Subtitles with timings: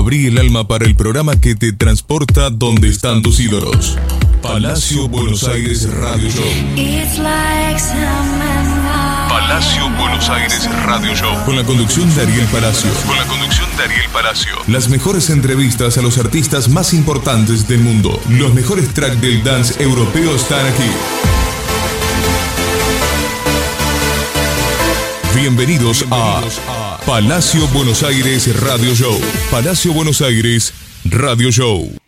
[0.00, 3.98] Abrí el alma para el programa que te transporta donde están tus ídolos.
[4.40, 6.42] Palacio Buenos Aires Radio Show.
[9.28, 11.44] Palacio Buenos Aires Radio Show.
[11.44, 12.90] Con la conducción de Ariel Palacio.
[13.06, 14.56] Con la conducción de Ariel Palacio.
[14.68, 18.18] Las mejores entrevistas a los artistas más importantes del mundo.
[18.30, 20.90] Los mejores tracks del dance europeo están aquí.
[25.34, 29.20] Bienvenidos a Palacio Buenos Aires Radio Show.
[29.50, 30.72] Palacio Buenos Aires
[31.04, 31.99] Radio Show.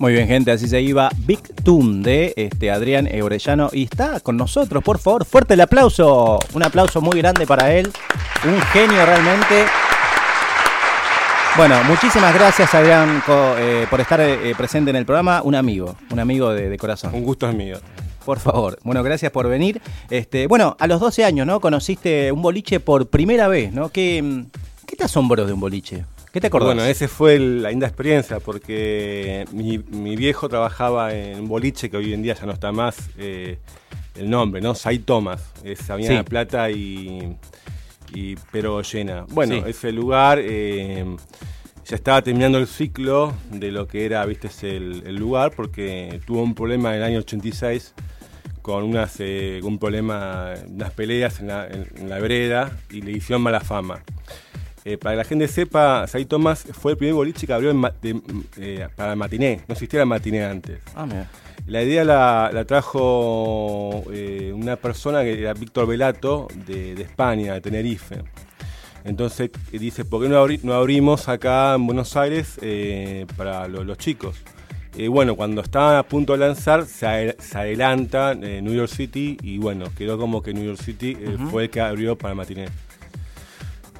[0.00, 4.36] Muy bien, gente, así se iba Big Toon de este, Adrián Eurellano y está con
[4.36, 7.90] nosotros, por favor, fuerte el aplauso, un aplauso muy grande para él,
[8.44, 9.64] un genio realmente.
[11.56, 13.24] Bueno, muchísimas gracias Adrián
[13.58, 17.12] eh, por estar eh, presente en el programa, un amigo, un amigo de, corazón.
[17.12, 17.80] Un gusto es mío.
[18.24, 19.82] Por favor, bueno, gracias por venir.
[20.10, 21.58] Este, bueno, a los 12 años, ¿no?
[21.58, 23.88] Conociste un boliche por primera vez, ¿no?
[23.88, 24.44] ¿Qué,
[24.86, 26.04] qué te asombró de un boliche?
[26.38, 26.68] ¿Qué te acordás?
[26.68, 29.78] Bueno, esa fue la linda experiencia porque mi,
[30.14, 33.58] viejo trabajaba en un boliche que hoy en día ya no está más eh,
[34.14, 34.76] el nombre, ¿no?
[34.76, 37.36] Sai Thomas, es Avenida Plata y,
[38.52, 39.26] Pero Llena.
[39.30, 41.04] Bueno, ese lugar eh,
[41.84, 46.54] ya estaba terminando el ciclo de lo que era, viste, el, lugar porque tuvo un
[46.54, 47.94] problema en el año 86
[48.62, 53.42] con unas, eh, un problema, unas peleas en la, en la vereda y le hicieron
[53.42, 54.04] mala fama.
[54.88, 57.70] Eh, para que la gente sepa, Sai Thomas fue el primer boliche que abrió
[58.02, 59.60] eh, para el matiné.
[59.68, 60.80] No existía el matiné antes.
[60.96, 61.06] Ah,
[61.66, 68.22] la idea la, trajo eh, una persona que era Víctor Velato de, España, de Tenerife.
[69.04, 72.58] Entonces dice, ¿por qué no, abrimos acá en Buenos Aires
[73.36, 74.42] para los chicos?
[75.10, 80.16] bueno, cuando estaban a punto de lanzar, se, adelanta New York City y bueno, quedó
[80.16, 81.14] como que New York City
[81.50, 82.68] fue el que abrió para el matiné.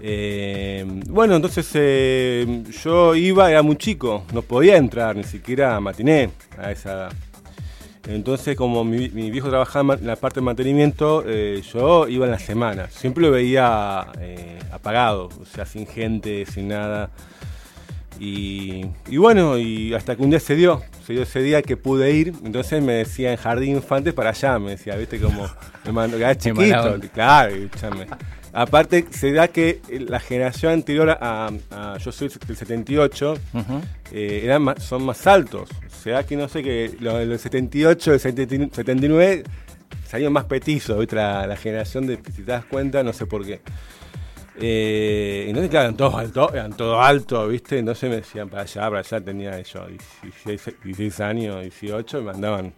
[0.01, 5.81] Eh, bueno, entonces eh, yo iba, era muy chico, no podía entrar ni siquiera a
[5.81, 7.13] matiné a esa edad.
[8.07, 12.39] Entonces, como mi, viejo trabajaba en la parte de mantenimiento, eh, yo iba en la
[12.39, 12.89] semana.
[12.89, 14.07] Siempre lo veía
[14.73, 17.11] apagado, o sea, sin gente, sin nada.
[18.21, 18.85] Y,
[19.17, 22.33] bueno, y hasta que un día se dio, se dio ese día que pude ir,
[22.45, 25.47] entonces me decía en Jardín Infantes para allá, me decía, viste, como,
[25.85, 28.07] me mandó, chiquito, claro, escúchame.
[28.53, 31.51] Aparte, se da que la generación anterior a,
[31.99, 33.35] yo soy del 78,
[34.13, 35.69] eh, eran son más altos.
[35.71, 39.45] O sea que no sé, que los del 78, del 79
[40.07, 43.61] salieron más petizos, otra la, generación de, si te das cuenta, no sé por qué.
[44.61, 47.79] Eh, entonces, claro, eran todos altos, eran todos altos, ¿viste?
[47.79, 49.87] Entonces me decían para allá, para allá tenía yo
[50.85, 52.73] 16, años, 18, me mandaban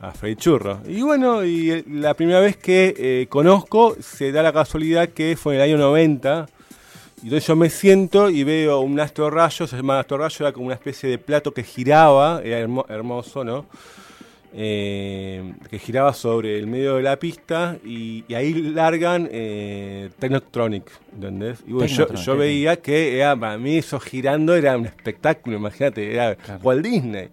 [0.00, 0.80] a Freddy Churro.
[0.86, 5.36] Y bueno, y eh, la primera vez que eh, conozco, se da la casualidad que
[5.36, 6.46] fue en el año 90.
[7.20, 10.52] Y entonces yo me siento y veo un astro rayo, se llama astro rayo, era
[10.52, 12.58] como una especie de plato que giraba, era
[12.88, 13.66] hermoso, ¿no?
[14.54, 21.58] Eh, que giraba sobre el medio de la pista y, ahí largan eh, Technotronic, ¿entendés?
[21.66, 26.36] Y bueno, yo, veía que era, para mí eso girando era un espectáculo, imagínate, era
[26.62, 27.28] Walt Disney.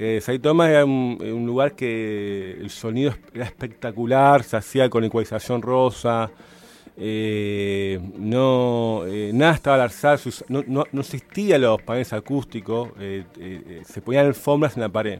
[0.00, 6.30] Eh, Saitoma era un, lugar que el sonido era espectacular, se hacía con ecualización rosa,
[6.96, 9.02] eh, no,
[9.32, 14.88] nada estaba al alzar, no, no, existían los paneles acústicos, se ponían alfombras en la
[14.88, 15.18] pared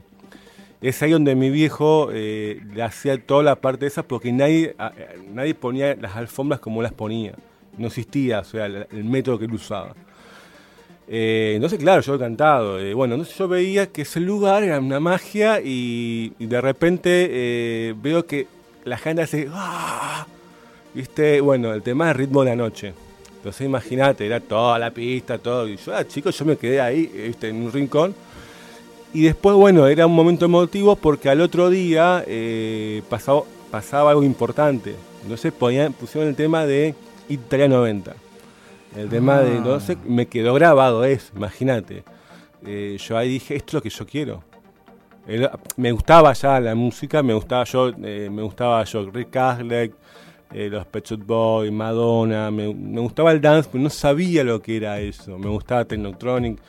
[0.81, 4.75] es ahí donde mi viejo eh, le hacía toda la parte de esa porque nadie,
[5.33, 7.33] nadie ponía las alfombras como las ponía.
[7.77, 9.95] No existía, o sea, el, método que él usaba.
[11.09, 12.79] Eh, entonces, claro, yo he cantado.
[12.79, 18.25] Eh, bueno, entonces yo veía que ese lugar era una magia y, de repente veo
[18.25, 18.47] que
[18.85, 19.47] la gente hace...
[19.51, 20.25] ¡Ah!
[20.93, 21.41] ¿Viste?
[21.41, 22.93] Bueno, el tema es ritmo de la noche.
[23.37, 25.67] Entonces imagínate, era toda la pista, todo.
[25.67, 28.13] Y yo, ah, chicos, yo me quedé ahí, en un rincón
[29.13, 33.41] y después, bueno, era un momento emotivo porque al otro día eh, pasaba,
[33.71, 34.95] pasaba algo importante.
[35.23, 36.93] Entonces ponían, pusieron el tema de
[37.27, 38.13] Italia 90.
[38.95, 39.53] El tema de.
[39.53, 39.57] Ah.
[39.57, 42.03] Entonces me quedó grabado eso, imagínate.
[42.65, 44.43] Eh, yo ahí dije, esto es lo que yo quiero.
[45.77, 49.93] me gustaba ya la música, me gustaba yo, eh, me gustaba yo, Rick Astley,
[50.51, 54.77] los Pet Shop Boys, Madonna, me, me, gustaba el dance, pero no sabía lo que
[54.77, 55.37] era eso.
[55.37, 56.59] Me gustaba Technotronic.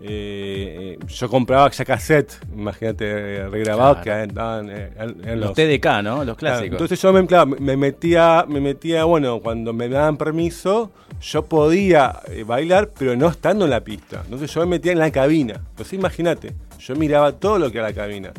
[0.00, 6.22] Eh, yo compraba ya cassette, imagínate, regrabados que estaban en, los, TDK, ¿no?
[6.22, 6.72] Los clásicos.
[6.72, 10.90] entonces yo me, metía, me metía, bueno, cuando me daban permiso,
[11.22, 14.20] yo podía eh, bailar, pero no estando en la pista.
[14.24, 15.62] Entonces yo me metía en la cabina.
[15.70, 18.32] Entonces imagínate, yo miraba todo lo que era la cabina.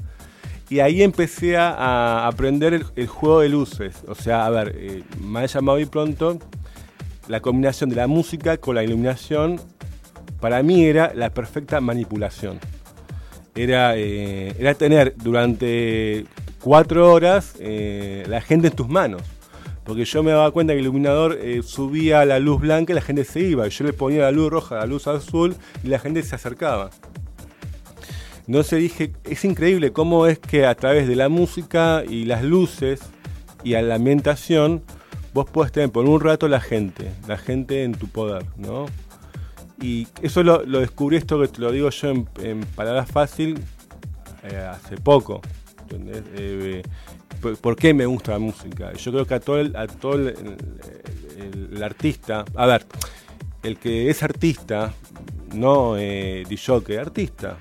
[0.69, 4.04] Y ahí empecé a aprender el, juego de luces.
[4.07, 6.38] O sea, a ver, eh, me ha llamado y pronto
[7.30, 9.59] la combinación de la música con la iluminación
[10.39, 12.59] para mí era la perfecta manipulación.
[13.55, 16.25] Era, eh, era tener durante
[16.61, 19.23] cuatro horas eh, la gente en tus manos.
[19.83, 23.01] Porque yo me daba cuenta que el iluminador eh, subía la luz blanca y la
[23.01, 23.67] gente se iba.
[23.67, 26.89] Yo le ponía la luz roja, la luz azul y la gente se acercaba.
[28.47, 33.01] Entonces dije, es increíble cómo es que a través de la música y las luces
[33.63, 34.83] y a la ambientación,
[35.33, 38.85] vos podés tener por un rato la gente, la gente en tu poder, ¿no?
[39.81, 42.09] Y eso lo, descubrí, esto que te lo digo yo
[42.41, 43.59] en, palabras fácil,
[44.44, 45.41] eh, hace poco.
[45.91, 46.81] Eh,
[47.62, 48.94] por, qué me gusta la música?
[48.94, 52.85] Yo creo que a todo el, a todo el, artista, a ver,
[53.63, 54.94] el que es artista,
[55.53, 57.57] no eh, DJ, artista,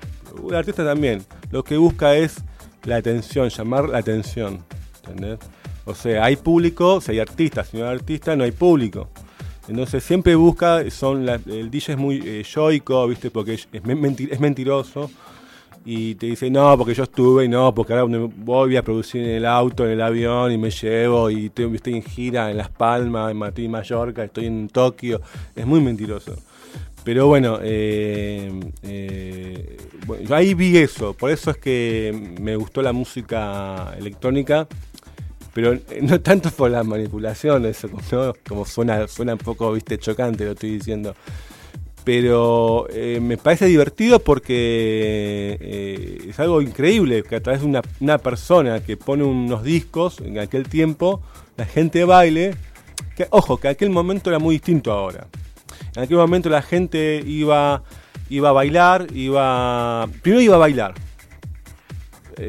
[0.47, 2.43] el artista también, lo que busca es
[2.83, 4.63] la atención, llamar la atención.
[5.05, 5.39] ¿entendés?
[5.85, 9.09] O sea, hay público, si hay artistas, si no hay artista, no hay público.
[9.67, 13.29] Entonces siempre busca, son el DJ es muy eh, yoico, ¿viste?
[13.31, 15.09] Porque es, es, mentiroso.
[15.85, 19.29] Y te dice, no, porque yo estuve y no, porque ahora voy a producir en
[19.29, 22.69] el auto, en el avión y me llevo y estoy, estoy en gira en Las
[22.69, 25.21] Palmas, en Madrid, Mallorca, estoy en Tokio.
[25.55, 26.35] Es muy mentiroso.
[27.07, 28.51] Pero bueno, eh,
[28.83, 31.13] eh, bueno, yo ahí vi eso.
[31.13, 34.67] Por eso es que me gustó la música electrónica
[35.57, 37.89] pero eh, no tanto por la manipulación, eso
[38.47, 41.15] como suena, suena un poco viste chocante lo estoy diciendo.
[42.03, 47.81] Pero eh, me parece divertido porque eh, es algo increíble que a través de una,
[47.99, 51.23] una, persona que pone unos discos en aquel tiempo,
[51.55, 52.53] la gente baile.
[53.15, 55.25] Que, ojo, que aquel momento era muy distinto ahora.
[55.95, 57.81] En aquel momento la gente iba,
[58.29, 60.07] iba a bailar, iba.
[60.21, 60.93] Primero iba a bailar.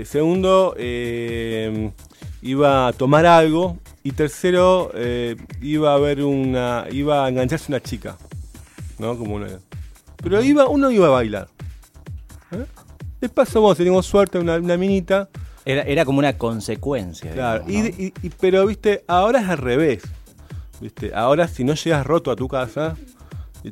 [0.05, 0.75] segundo,
[2.49, 7.81] iba a tomar algo y tercero eh, iba a ver una iba a engancharse una
[7.81, 8.17] chica
[8.99, 9.49] no como una
[10.17, 11.49] pero iba uno iba a bailar
[12.53, 12.65] ¿Eh?
[13.21, 15.29] de paso vos teníamos suerte una, una minita.
[15.67, 20.03] Era, era como una consecuencia claro y, pero viste ahora es al revés
[20.81, 22.97] viste ahora si no llegas roto a tu casa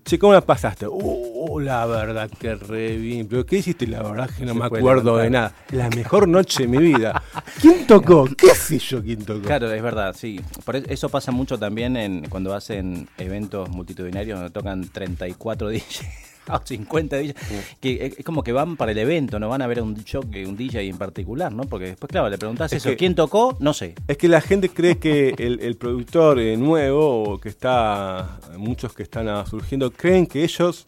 [0.05, 0.87] Che, ¿cómo la pasaste?
[0.89, 3.29] Uh, la verdad que re bien.
[3.29, 3.87] ¿Pero qué hiciste?
[3.87, 5.53] La verdad que no me acuerdo de nada.
[5.71, 7.23] La mejor noche de mi vida.
[7.61, 8.29] ¿Quién tocó?
[8.37, 9.43] ¿Qué sé yo quién tocó?
[9.43, 10.41] Claro, es verdad, sí.
[10.65, 16.61] Por eso pasa mucho también en, cuando hacen eventos multitudinarios donde tocan 34 DJs a
[16.65, 17.35] 50 DJs,
[17.81, 20.57] que es como que van para el evento, no van a ver un show, un
[20.57, 21.65] DJ en particular, ¿no?
[21.65, 23.57] Porque después, claro, le preguntás eso, ¿quién tocó?
[23.61, 23.95] No sé.
[24.07, 29.03] Es que la gente cree que el, productor eh, nuevo, o que está, muchos que
[29.03, 30.87] están surgiendo, creen que ellos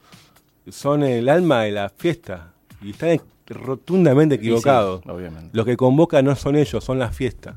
[0.70, 5.02] son el alma de la fiesta y están rotundamente equivocados.
[5.06, 5.50] obviamente.
[5.52, 7.56] Lo que convoca no son ellos, son las fiestas.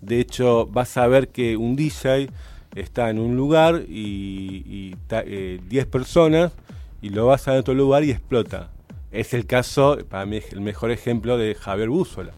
[0.00, 2.30] De hecho, vas a ver que un DJ
[2.74, 6.52] está en un lugar y, 10 eh, personas
[7.00, 8.70] y lo vas a otro lugar y explota.
[9.10, 12.32] Es el caso, para mí, el mejor ejemplo de Javier Búzola.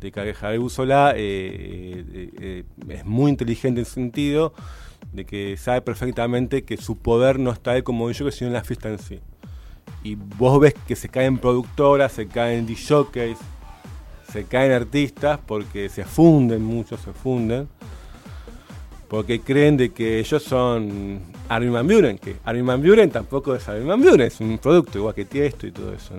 [0.00, 4.52] De que Javier Búzola eh, eh, eh, es muy inteligente en sentido
[5.12, 8.64] de que sabe perfectamente que su poder no está ahí como yo, sino en la
[8.64, 9.20] fiesta en sí.
[10.02, 13.38] Y vos ves que se caen productoras, se caen DJs,
[14.30, 17.68] se caen artistas porque se funden, muchos se funden
[19.14, 23.68] porque creen de que ellos son Armin Van Buren, que Armin Van Buren tampoco es
[23.68, 26.14] Armin Van Buren, es un producto igual que Tiesto y todo eso.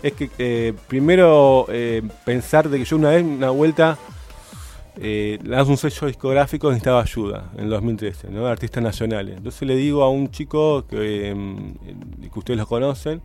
[0.00, 3.98] Es que eh, primero eh, pensar de que yo una vez, una vuelta,
[4.96, 8.46] eh, lanzo un sello discográfico necesitaba ayuda en el 2013, ¿no?
[8.46, 9.36] artistas nacionales.
[9.36, 11.74] Entonces le digo a un chico que, em,
[12.32, 13.22] que ustedes lo conocen,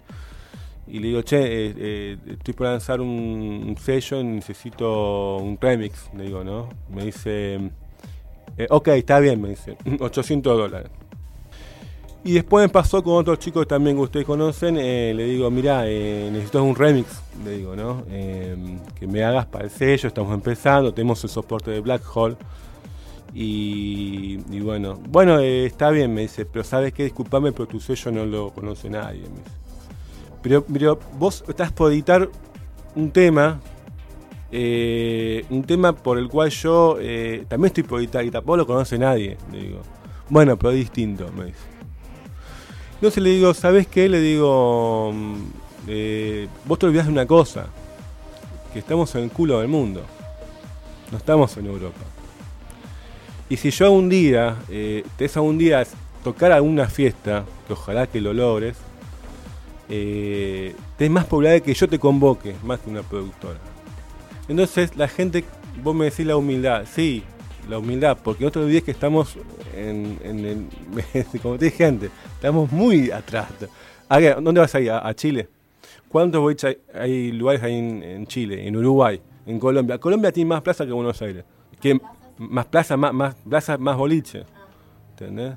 [0.87, 6.23] y le digo, che, eh, estoy por lanzar un, un, sello, necesito un remix, le
[6.23, 6.69] digo, ¿no?
[6.89, 7.69] Me dice,
[8.59, 9.77] eh, ok, está bien, me dice.
[9.99, 10.91] 800 dólares.
[12.25, 14.75] Y después me pasó con otros chicos también que ustedes conocen.
[14.77, 17.21] Eh, le digo, mira, eh, necesito un remix.
[17.45, 18.03] Le digo, ¿no?
[18.05, 20.09] que me hagas para el sello.
[20.09, 20.93] Estamos empezando.
[20.93, 22.35] Tenemos el soporte de Black Hole.
[23.33, 26.45] Y, bueno, bueno, está bien, me dice.
[26.45, 29.23] Pero sabes qué, disculpame, pero tu sello no lo conoce nadie.
[30.41, 32.27] Pero, pero vos estás por editar
[32.95, 33.61] un tema
[34.51, 38.97] eh, un tema por el cual yo eh, también estoy por y tampoco lo conoce
[38.97, 39.37] nadie.
[39.51, 39.81] Le digo,
[40.29, 41.59] bueno, pero es distinto, me dice.
[42.95, 44.09] Entonces le digo, ¿sabes qué?
[44.09, 45.35] Le digo, mm,
[45.87, 47.67] eh, vos te olvidás de una cosa,
[48.73, 50.03] que estamos en el culo del mundo,
[51.11, 52.01] no estamos en Europa.
[53.49, 55.83] Y si yo un día, te es un día
[56.23, 58.77] tocar alguna fiesta, que ojalá que lo logres,
[59.89, 63.59] eh, tenés más probabilidad de que yo te convoque, más que una productora.
[64.49, 65.45] Entonces la gente,
[65.83, 67.23] vos me decís la humildad, sí,
[67.69, 69.37] la humildad, porque no te olvides que estamos
[69.75, 70.67] en,
[71.41, 73.47] como te dije antes, estamos muy atrás.
[74.41, 74.91] ¿Dónde vas a ir?
[74.91, 75.47] ¿A, Chile?
[76.09, 79.99] ¿Cuántos boliches hay, lugares ahí en, Chile, en Uruguay, en Colombia?
[79.99, 81.45] Colombia tiene más plaza que Buenos Aires.
[82.39, 84.45] más plaza, más, más plaza, más boliche.
[85.11, 85.53] ¿Entendés?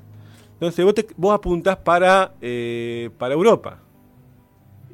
[0.53, 3.79] Entonces vos, te, vos apuntás para, eh, para Europa.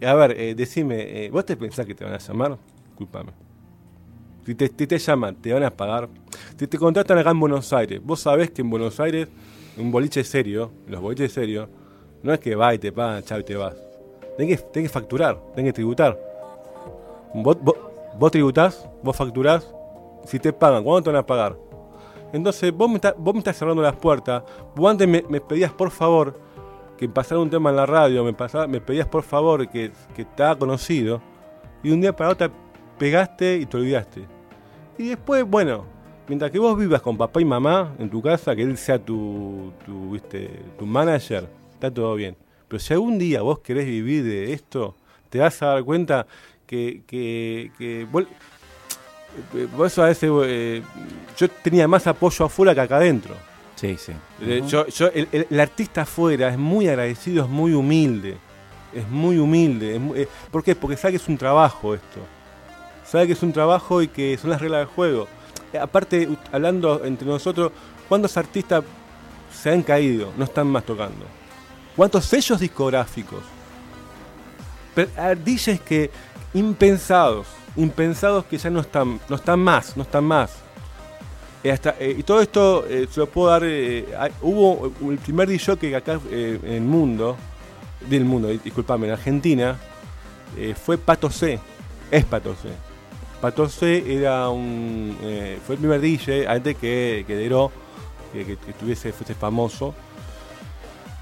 [0.02, 2.58] A ver, eh, decime, eh, ¿vos te pensás que te van a llamar?
[2.88, 3.49] Disculpame.
[4.50, 6.10] Si te, llaman, te van a pagar.
[6.58, 9.28] Si te contratan acá en Buenos Aires, vos sabés que en Buenos Aires,
[9.78, 11.70] un boliche serio, los boliches serios,
[12.24, 13.76] no es que va y te pagan, chao y te vas.
[14.38, 16.20] Tenés que, que facturar, tenés que tributar.
[17.36, 17.58] Vos,
[18.18, 19.72] vos, tributás, vos facturás,
[20.26, 21.56] si te pagan, ¿cuándo te van a pagar?
[22.34, 24.42] Entonces, vos me, vos me estás cerrando las puertas.
[24.76, 26.36] Vos antes me, pedías por favor
[26.98, 28.36] que pasara un tema en la radio, me,
[28.68, 31.22] me pedías por favor que, que te conocido.
[31.84, 32.50] Y un día para otro
[32.98, 34.39] pegaste y te olvidaste.
[35.00, 35.86] Y después, bueno,
[36.28, 39.72] mientras que vos vivas con papá y mamá en tu casa, que él sea tu,
[39.86, 40.50] tu, ¿viste?
[40.78, 42.36] tu manager, está todo bien.
[42.68, 44.98] Pero si algún día vos querés vivir de esto,
[45.30, 46.28] te vas a dar cuenta
[46.68, 50.84] que, que, que vos, a veces eh,
[51.38, 53.36] yo tenía más apoyo afuera que acá adentro.
[53.76, 54.12] Sí, sí.
[54.42, 58.36] Eh, yo, yo, el, artista afuera es muy agradecido, es muy humilde.
[58.94, 59.96] Es muy humilde.
[60.16, 60.76] Eh, ¿Por qué?
[60.76, 62.20] Porque sabe que es un trabajo esto
[63.10, 65.28] sabe que es un trabajo y que son las reglas del juego.
[65.74, 67.72] Eh, aparte, hablando entre nosotros,
[68.08, 68.84] ¿cuántos artistas
[69.52, 71.26] se han caído, no están más tocando?
[71.96, 73.42] ¿Cuántos sellos discográficos?
[74.96, 76.12] DJs que
[76.54, 77.48] impensados,
[77.78, 80.58] impensados que ya no están, no están más, no están más.
[81.64, 83.64] Eh, eh, y todo esto se lo puedo dar.
[84.42, 87.38] hubo el primer DJ que acá en el mundo,
[88.08, 89.78] del mundo, disculpame, en Argentina,
[90.84, 91.60] fue Pato C.
[92.12, 92.89] Es Pato C.
[93.42, 97.72] Pato C era un, eh, fue el primer DJ antes que, que Deró,
[98.34, 99.94] que, que, tuviese, fuese famoso.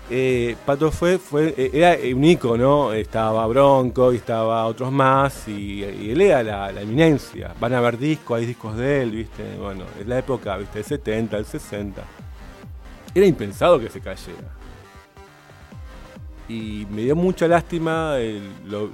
[0.10, 5.84] Eh, Pato fue, fue, eh, era un icono, estaba Bronco y estaba otros más, y,
[5.84, 7.54] él era la, eminencia.
[7.60, 9.44] Van a ver discos, hay discos de él, ¿viste?
[9.60, 10.80] Bueno, es la época, ¿viste?
[10.80, 12.04] Del 70, del 60.
[13.14, 14.56] Era impensado que se cayera.
[16.50, 18.92] y me dio mucha lástima, espero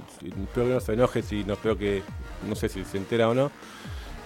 [0.52, 2.02] que no se enoje, si no creo que,
[2.48, 3.50] no sé si se entera o no,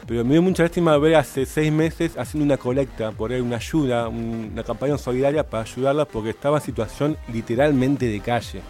[0.06, 3.56] pero me dio mucha lástima ver hace seis meses haciendo una colecta, por ahí una
[3.56, 8.62] ayuda, una campaña solidaria para ayudarlas porque estaba en situación literalmente de calle.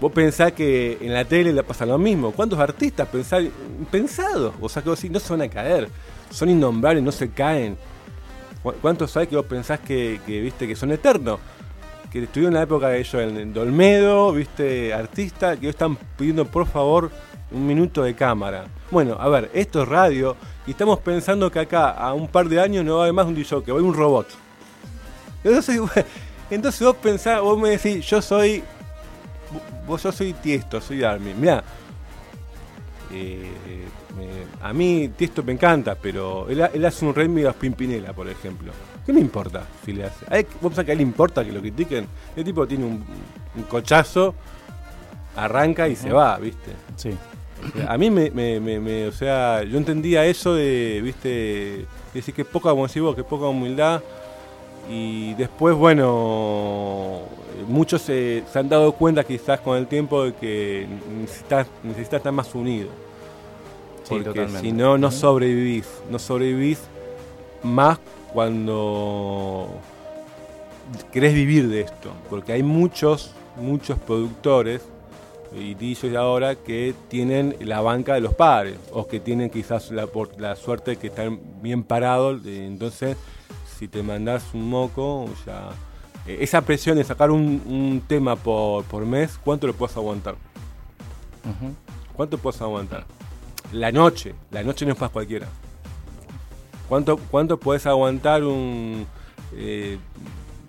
[0.00, 2.32] Vos pensás que en la tele le pasa lo mismo.
[2.32, 3.08] ¿Cuántos artistas
[3.90, 4.54] pensados?
[4.60, 5.88] O sea, que no se van a caer.
[6.30, 7.78] Son innombrables, no se caen.
[8.82, 11.40] ¿Cuántos sabés que vos pensás que, viste, que son eternos?
[12.12, 16.66] Que estuvieron en la época de ellos, en Dolmedo, viste, artista, que están pidiendo por
[16.66, 17.10] favor
[17.50, 18.66] un minuto de cámara.
[18.90, 20.36] Bueno, a ver, esto es radio
[20.66, 23.26] y estamos pensando que acá a un par de años no va a haber más
[23.26, 24.28] un DJ, que va a haber un robot.
[25.42, 25.80] Entonces,
[26.50, 28.62] entonces vos pensás, vos me decís, yo soy
[29.86, 31.38] vos yo soy Tiesto, soy Armin.
[31.40, 31.62] Mirá,
[33.12, 33.50] eh,
[34.62, 38.72] a mí Tiesto me encanta, pero él, hace un remix a Pimpinela, por ejemplo.
[39.04, 40.24] ¿Qué me importa si le hace?
[40.60, 42.06] ¿Vos pensás que a él le importa que lo critiquen?
[42.34, 43.04] El tipo tiene un,
[43.68, 44.34] cochazo,
[45.36, 46.72] arranca y se va, ¿viste?
[46.96, 47.10] Sí.
[47.88, 51.86] A mí me, o sea, yo entendía eso de, ¿viste?
[52.12, 54.02] Decir que poca, como decís vos, que poca humildad.
[54.90, 57.22] Y después, bueno,
[57.66, 60.86] muchos se, han dado cuenta quizás con el tiempo de que
[61.20, 62.88] necesitas, necesitas estar más unido.
[64.08, 65.86] Porque si no, no sobrevivís.
[66.10, 66.80] No sobrevivís
[67.62, 67.98] más
[68.32, 69.68] cuando
[71.12, 72.10] querés vivir de esto.
[72.28, 74.82] Porque hay muchos, muchos productores
[75.56, 80.08] y DJs ahora que tienen la banca de los padres o que tienen quizás la,
[80.38, 82.44] la suerte de que están bien parados.
[82.46, 83.16] Entonces,
[83.78, 85.70] si te mandás un moco, ya
[86.26, 90.36] eh, esa presión de sacar un, tema por, mes, ¿cuánto lo puedes aguantar?
[92.14, 93.04] ¿Cuánto puedes aguantar?
[93.72, 95.48] La noche, la noche no es para cualquiera.
[96.88, 99.06] ¿Cuánto, cuánto puedes aguantar un,
[99.52, 99.98] eh,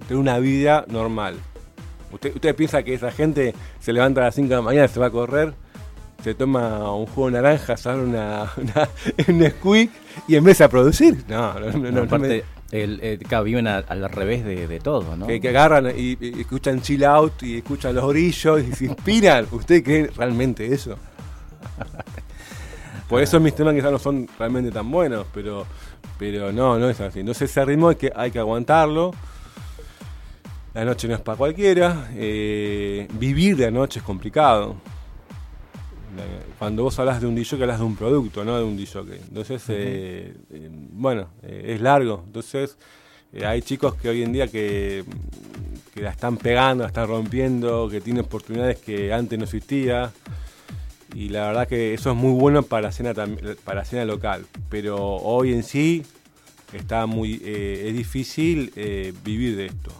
[0.07, 1.35] tener una vida normal?
[2.15, 4.99] ¿Usted, ¿Usted piensa que esa gente se levanta a las 5 de la mañana, se
[4.99, 5.53] va a correr,
[6.23, 8.89] se toma un jugo de naranja, sale una, una,
[9.27, 9.89] un squeak
[10.27, 11.25] y empieza a producir?
[11.27, 12.05] No, no, no.
[12.05, 12.25] no,
[12.71, 15.27] el, eh, viven al revés de, todo, ¿no?
[15.27, 19.47] Que, agarran y, escuchan chill out y escuchan los orillos y se inspiran.
[19.51, 20.97] ¿Usted cree realmente eso?
[23.09, 25.65] Por eso mis temas quizás no son realmente tan buenos, pero,
[26.17, 27.19] pero no, no es así.
[27.19, 29.13] Entonces ese ritmo hay que, hay que aguantarlo.
[30.75, 32.11] La noche no es para cualquiera.
[32.13, 34.75] Eh, vivir de noche es complicado
[36.57, 39.01] cuando vos hablas de un DJ, hablas de un producto, no de un DJ.
[39.27, 42.23] Entonces, eh, eh, bueno, eh, es largo.
[42.25, 42.77] Entonces,
[43.45, 45.03] hay chicos que hoy en día que,
[45.95, 50.11] la están pegando, la están rompiendo, que tienen oportunidades que antes no existía.
[51.13, 54.45] Y la verdad que eso es muy bueno para la escena, para la escena local.
[54.69, 56.03] Pero hoy en sí
[56.73, 58.73] está muy, es difícil
[59.23, 59.91] vivir de esto.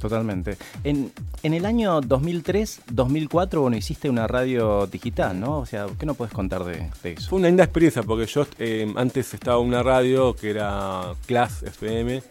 [0.00, 0.56] Totalmente.
[0.84, 5.58] En, en el año 2003, 2004, bueno, hiciste una radio digital, ¿no?
[5.58, 7.30] O sea, ¿qué nos puedes contar de, eso?
[7.30, 11.62] Fue una linda experiencia porque yo eh, antes estaba en una radio que era Class
[11.62, 12.22] FM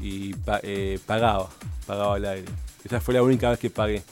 [0.00, 1.48] y eh, pagaba,
[1.86, 2.48] pagaba el aire.
[2.84, 4.02] Esa fue la única vez que pagué.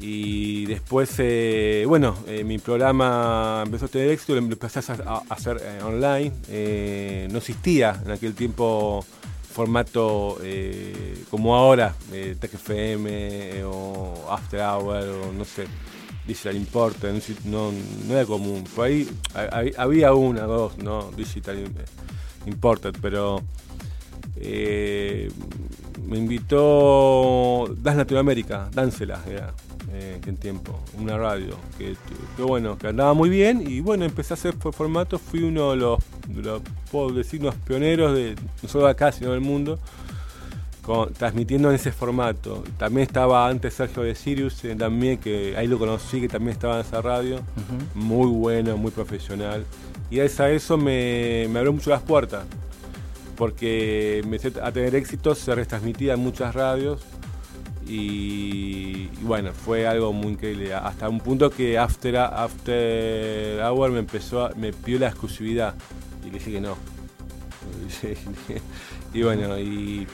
[0.00, 7.28] Y después, eh, bueno, mi programa empezó a tener éxito, lo empecé a, hacer online.
[7.30, 9.04] no existía en aquel tiempo
[9.48, 15.66] formato eh, como ahora, eh, Tech FM eh, o After Hour o no sé,
[16.26, 17.72] Digital Importer, no,
[18.06, 18.64] no era común.
[18.74, 19.08] Por ahí
[19.76, 21.10] había una, dos, ¿no?
[21.16, 21.64] Digital
[22.46, 23.42] Imported, pero
[26.06, 29.52] me invitó Das Latinoamérica, Dánsela, era
[29.90, 31.96] eh, en tiempo, una radio, que,
[32.42, 33.62] bueno, que andaba muy bien.
[33.66, 35.98] Y bueno, empecé a hacer formatos, fui uno de los,
[36.90, 39.78] puedo decir, unos pioneros de no solo acá, sino del mundo,
[41.16, 42.64] transmitiendo en ese formato.
[42.76, 46.74] También estaba antes Sergio de Sirius, eh, también, que ahí lo conocí, que también estaba
[46.74, 47.40] en esa radio,
[47.94, 49.64] muy bueno, muy profesional.
[50.10, 52.44] Y a eso me, me abrió mucho las puertas,
[53.36, 57.06] porque me a tener éxito, se retransmitía en muchas radios
[57.88, 60.74] y, bueno, fue algo muy increíble.
[60.74, 65.74] Hasta un punto que After, after Hour me empezó me pidió la exclusividad.
[66.22, 66.76] Y le dije que no.
[69.14, 70.06] y bueno, y,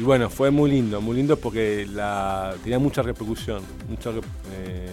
[0.00, 3.62] bueno, fue muy lindo, muy lindo porque la, tenía mucha repercusión.
[3.88, 4.88] Mucha, eh,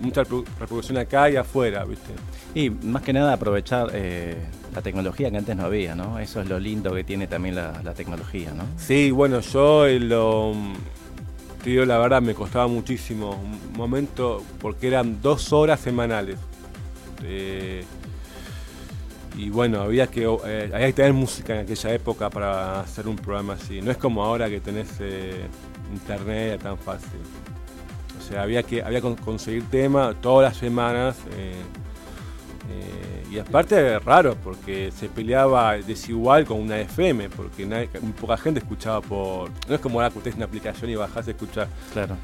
[0.00, 2.12] mucha repercusión acá y afuera, ¿viste?
[2.54, 4.36] Y más que nada aprovechar eh,
[4.74, 6.18] la tecnología que antes no había, ¿no?
[6.18, 8.64] Eso es lo lindo que tiene también la, tecnología, ¿no?
[8.76, 10.52] Sí, bueno, yo lo,
[11.62, 13.40] te digo la verdad, me costaba muchísimo.
[13.40, 16.38] Un momento, porque eran dos horas semanales.
[17.22, 17.84] Eh,
[19.36, 23.16] y bueno, había que, eh, había que tener música en aquella época para hacer un
[23.16, 23.80] programa así.
[23.80, 24.88] No es como ahora que tenés
[25.92, 27.20] internet era tan fácil.
[28.18, 31.16] O sea, había que, había que conseguir tema todas las semanas.
[32.70, 37.88] Eh, y aparte raro, porque se peleaba desigual con una FM, porque
[38.20, 39.50] poca gente escuchaba por.
[39.68, 41.68] No es como ahora que usted es una aplicación y bajás a escuchar.
[41.92, 42.16] Claro.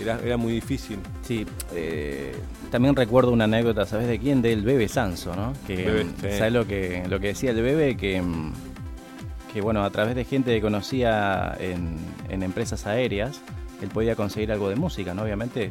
[0.00, 0.98] Era, era muy difícil.
[1.22, 2.34] Sí, eh,
[2.70, 4.42] también recuerdo una anécdota, ¿sabes de quién?
[4.42, 5.52] Del Bebe Sanso, ¿no?
[5.66, 7.96] Que, ¿Sabes lo que, lo que decía el Bebe?
[7.96, 8.20] Que,
[9.52, 11.96] que, bueno, a través de gente que conocía en,
[12.28, 13.40] en empresas aéreas,
[13.82, 15.22] él podía conseguir algo de música, ¿no?
[15.22, 15.70] Obviamente,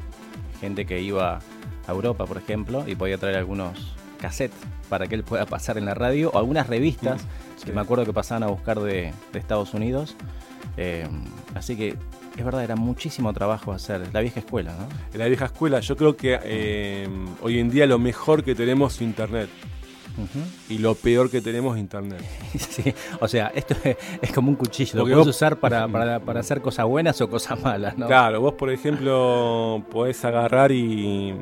[0.61, 1.39] gente que iba
[1.87, 4.57] a Europa, por ejemplo, y podía traer algunos cassettes
[4.87, 8.05] para que él pueda pasar en la radio, o algunas revistas mm, que me acuerdo
[8.05, 10.15] que pasaban a buscar de, Estados Unidos.
[10.77, 11.05] Eh,
[11.55, 11.97] así que
[12.37, 14.01] es verdad, era muchísimo trabajo hacer.
[14.13, 14.87] La vieja escuela, ¿no?
[15.17, 17.07] La vieja escuela, yo creo que eh,
[17.41, 19.49] hoy en día lo mejor que tenemos es Internet.
[20.69, 22.23] Y lo peor que tenemos es Internet.
[22.57, 23.75] sí, o sea, esto
[24.21, 24.99] es, como un cuchillo.
[24.99, 28.07] Lo puedes usar para, para, hacer cosas buenas o cosas malas, ¿no?
[28.07, 31.33] Claro, vos, por ejemplo, podés agarrar y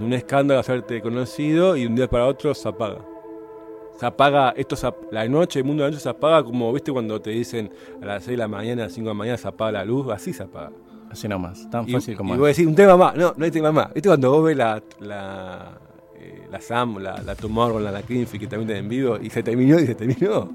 [0.00, 2.98] un escándalo, hacerte conocido y un día para otro se apaga.
[3.98, 4.76] Se apaga, esto
[5.10, 7.70] la noche, el mundo de la noche se apaga como, viste, cuando te dicen
[8.00, 9.84] a las 6 de la mañana, a las 5 de la mañana se apaga la
[9.84, 10.70] luz, así se apaga.
[11.10, 13.50] Así nomás, tan fácil como Y voy a decir, un tema más, no, no hay
[13.50, 13.92] tema más.
[13.94, 15.78] Viste cuando vos ves la, la,
[16.16, 19.42] eh, la SAM, la, la Tomorrowland, la Greenfield, que también está en vivo, y se
[19.42, 20.52] terminó, y se terminó.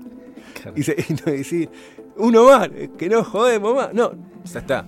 [0.75, 1.69] Y, se, y, no, y
[2.17, 3.93] uno más, que no jodemos más.
[3.93, 4.11] No,
[4.45, 4.85] ya está,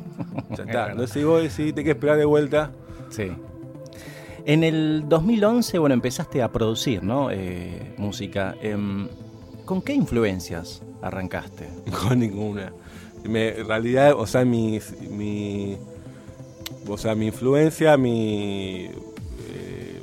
[0.55, 0.93] ya está.
[0.93, 2.71] No sé, vos decís, te que esperar de vuelta.
[3.10, 3.31] Sí.
[4.45, 7.31] En el 2011, bueno, empezaste a producir, ¿no?
[7.31, 8.55] Eh, música.
[8.62, 9.08] Em,
[9.65, 11.67] ¿Con qué influencias arrancaste?
[12.08, 12.71] Con ninguna.
[13.23, 14.79] en realidad, o sea, mi,
[15.10, 15.77] mi,
[16.88, 19.99] o sea, mi influencia, mi, eh,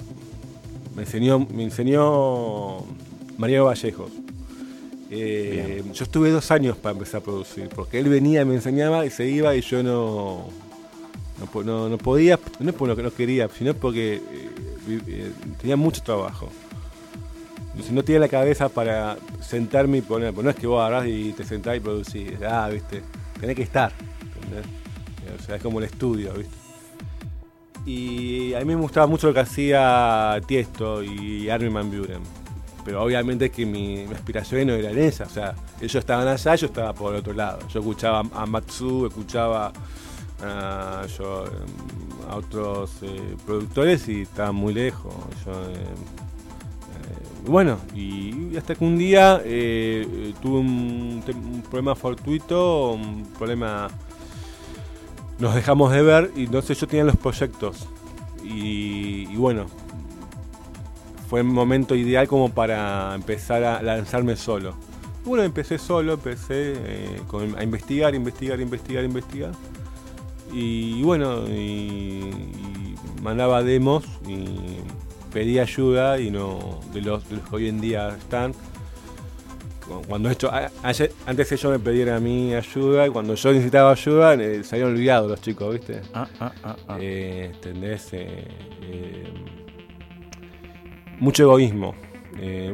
[0.96, 2.78] me enseñó, me enseñó
[3.38, 4.11] Mario Vallejos.
[5.09, 9.11] Eh, yo estuve dos años para empezar a producir, porque él venía, me enseñaba y
[9.11, 10.48] se iba y yo no,
[11.64, 14.51] no, no, podía, no es por lo que no quería, sino porque eh,
[14.88, 16.49] eh, tenía mucho trabajo.
[17.83, 21.09] Si no tenía la cabeza para sentarme y poner, pues no es que vos agarrás
[21.09, 23.03] y te sentás y producís, ah, viste,
[23.40, 23.92] tenés que estar,
[25.38, 26.62] O sea, es como el estudio, viste.
[27.85, 32.23] Y a mí me gustaba mucho lo que hacía Tiesto y Armin Van Buren.
[32.85, 35.25] Pero obviamente que mi, mi aspiración no era en esa.
[35.25, 37.59] O sea, ellos estaban allá, yo estaba por el otro lado.
[37.68, 39.73] Yo escuchaba a Matsu, escuchaba
[40.42, 41.44] a, yo,
[42.28, 45.14] a otros eh, productores y estaban muy lejos.
[45.46, 49.38] Eh, eh, bueno, y, hasta que un día
[50.40, 53.88] tuve un, problema fortuito, un problema...
[55.38, 57.88] Nos dejamos de ver y entonces yo tenía los proyectos.
[58.44, 59.66] Y, bueno,
[61.28, 64.74] fue un momento ideal como para empezar a lanzarme solo.
[65.24, 66.76] Bueno, empecé solo, empecé
[67.57, 69.52] a investigar, investigar, investigar, investigar.
[70.53, 72.31] Y bueno, y,
[73.23, 74.47] mandaba demos y
[75.33, 78.53] pedía ayuda y no de los, que hoy en día están.
[80.09, 80.51] Cuando esto,
[81.27, 84.93] antes ellos me pedían a mí ayuda y cuando yo necesitaba ayuda eh, se habían
[84.93, 86.01] olvidado los chicos, ¿viste?
[86.15, 86.97] Ah, ah, ah, ah.
[87.01, 88.09] Eh, ¿Entendés?
[88.12, 88.47] Eh,
[91.19, 91.95] mucho egoísmo.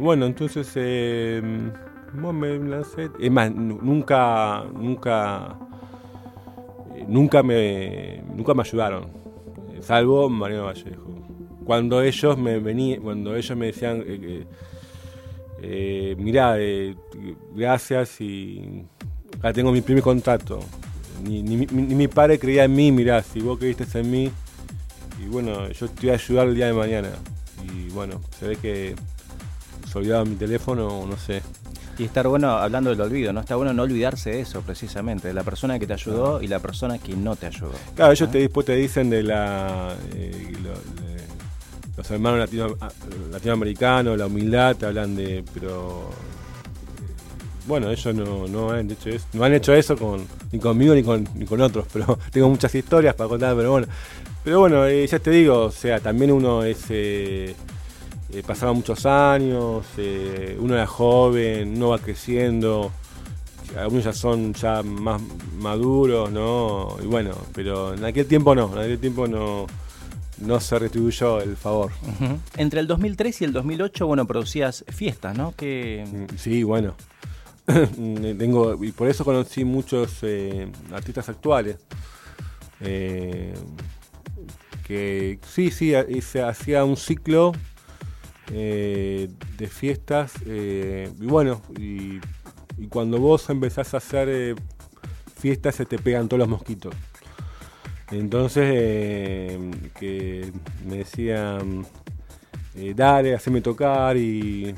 [0.01, 3.11] bueno, entonces me lancé.
[3.19, 5.59] Es más, nunca, nunca
[7.07, 9.07] nunca me, nunca me ayudaron,
[9.81, 11.15] salvo Mariano Vallejo.
[11.65, 14.47] Cuando ellos me venían, cuando ellos me decían, eh,
[15.61, 16.95] eh, mirá, eh,
[17.55, 18.85] gracias y
[19.39, 20.61] acá tengo mi primer contacto.
[21.23, 24.31] Ni, mi padre creía en mí, mirá, si vos creíste en mí,
[25.21, 27.11] y bueno, yo te voy a ayudar el día de mañana.
[27.65, 28.95] Y bueno, se ve que
[29.91, 31.43] se olvidaba mi teléfono, no sé.
[31.99, 33.41] Y estar bueno, hablando del olvido, ¿no?
[33.41, 36.61] Está bueno no olvidarse de eso, precisamente, de la persona que te ayudó y la
[36.61, 37.73] persona que no te ayudó.
[37.97, 39.97] Claro, ellos te, después te dicen de la.
[40.15, 40.55] Eh,
[41.97, 42.89] los hermanos latino, ah,
[43.33, 45.45] latinoamericanos, la humildad, te hablan de.
[45.53, 46.11] Pero.
[47.67, 51.29] Bueno, ellos no, han hecho eso, no han hecho eso con, ni conmigo ni con,
[51.35, 53.89] ni con otros, pero tengo muchas historias para contar, pero bueno.
[54.45, 56.85] Pero bueno, eh, ya te digo, o sea, también uno es.
[56.91, 57.57] Eh,
[58.31, 62.93] eh, pasaban muchos años, eh, uno era joven, uno va creciendo,
[63.75, 65.23] algunos ya son ya más
[65.57, 66.99] maduros, ¿no?
[67.03, 69.67] Y bueno, pero en aquel tiempo no, en aquel tiempo no,
[70.43, 71.91] no se retribuyó el favor.
[72.59, 75.55] Entre el 2003 y el 2008, bueno, producías fiestas, ¿no?
[75.57, 76.07] Que...
[76.07, 76.97] Mm, sí, bueno.
[77.67, 81.79] Tengo, y por eso conocí muchos eh, artistas actuales.
[82.79, 83.55] que
[85.47, 87.53] sí, sí, se hacía un ciclo
[88.53, 90.33] eh, de fiestas.
[90.47, 92.21] Eh, y bueno, y,
[92.89, 94.55] cuando vos empezás a hacer eh,
[95.37, 96.95] fiestas se te pegan todos los mosquitos.
[98.11, 99.59] Entonces,
[99.99, 100.51] que
[100.87, 101.85] me decían,
[102.95, 104.75] dale, haceme tocar y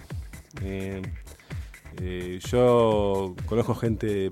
[2.41, 4.31] yo conozco gente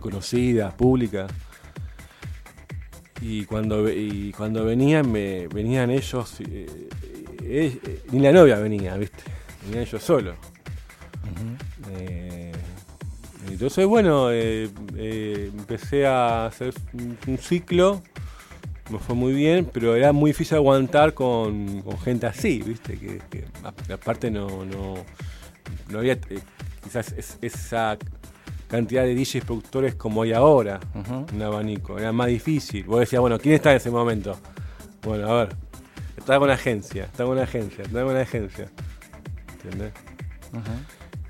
[0.00, 1.28] conocida, pública,
[3.20, 6.40] y cuando, y cuando venían, me, venían ellos,
[8.12, 9.22] ni la novia venía, ¿viste?
[9.62, 10.36] Venían ellos solos.
[13.56, 18.02] Entonces, bueno, eh, eh, empecé a hacer un, ciclo,
[18.90, 22.98] me fue muy bien, pero era muy difícil aguantar con, gente así, ¿viste?
[22.98, 23.44] Que,
[23.90, 24.96] aparte no, no,
[25.88, 26.40] no había eh,
[26.84, 27.96] quizás esa
[28.68, 30.78] cantidad de DJs productores como hay ahora,
[31.32, 32.84] un abanico, era más difícil.
[32.84, 34.36] Vos decías, bueno, ¿quién está en ese momento?
[35.02, 35.56] Bueno, a ver,
[36.26, 38.68] estaba con una agencia, estaba con una agencia, estaba con una agencia.
[39.62, 39.92] ¿Entendés?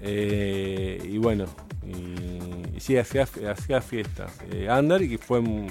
[0.01, 1.45] y bueno,
[1.87, 4.33] y, sí, hacía, hacía fiestas.
[4.51, 5.69] Eh, Under, y fue un,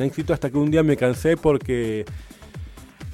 [0.00, 2.04] éxito hasta que un día me cansé porque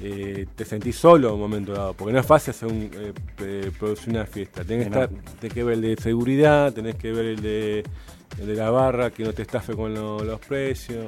[0.01, 2.91] eh, te sentís solo en un momento dado, porque no es fácil hacer un,
[3.39, 4.63] eh, producir una fiesta.
[4.63, 4.87] Tenés,
[5.51, 7.83] que ver el de seguridad, tenés que ver el de,
[8.37, 11.07] de la barra, que no te estafe con los precios.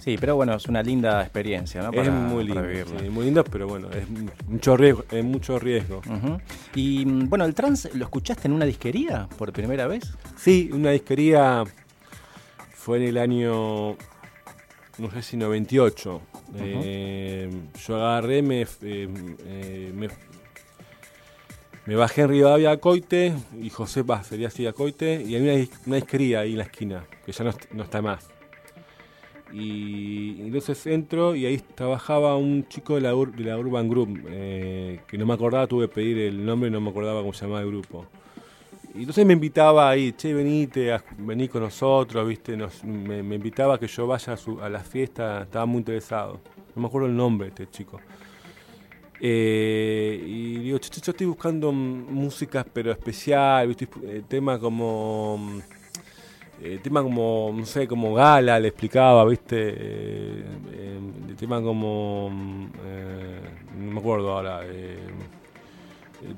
[0.00, 1.90] Sí, pero bueno, es una linda experiencia, ¿no?
[1.92, 2.62] es muy lindo,
[3.10, 4.08] muy lindo, pero bueno, es
[4.46, 5.04] mucho riesgo.
[5.10, 6.00] Es mucho riesgo.
[6.74, 10.04] Y bueno, ¿el trans lo escuchaste en una disquería por primera vez?
[10.36, 11.64] Sí, una disquería
[12.72, 13.96] fue en el año,
[14.98, 16.22] no sé si 98.
[16.56, 17.50] Eh,
[17.86, 20.08] yo agarré, me, eh, eh, me,
[21.84, 25.96] me, bajé en Rivadavia a Coite, y José sería así a Coite, y hay una,
[25.96, 28.37] disquería ahí en la esquina, que ya no está más.
[29.52, 35.00] Y entonces entro y ahí trabajaba un chico de la, de la Urban Group, eh,
[35.06, 37.46] que no me acordaba, tuve que pedir el nombre y no me acordaba cómo se
[37.46, 38.06] llamaba el grupo.
[38.94, 43.86] Y entonces me invitaba ahí, che, venite, vení con nosotros, viste, me, invitaba a que
[43.86, 46.40] yo vaya a, la fiesta, estaba muy interesado.
[46.74, 48.00] No me acuerdo el nombre de este chico.
[49.20, 55.60] Eh, y digo, che, yo estoy buscando música pero especial, viste, eh, tema como
[56.62, 59.56] eh, tema como, no sé, como Gala le explicaba, ¿viste?
[59.56, 60.98] Eh, eh
[61.38, 62.30] tema como.
[62.84, 63.40] Eh,
[63.78, 64.62] no me acuerdo ahora.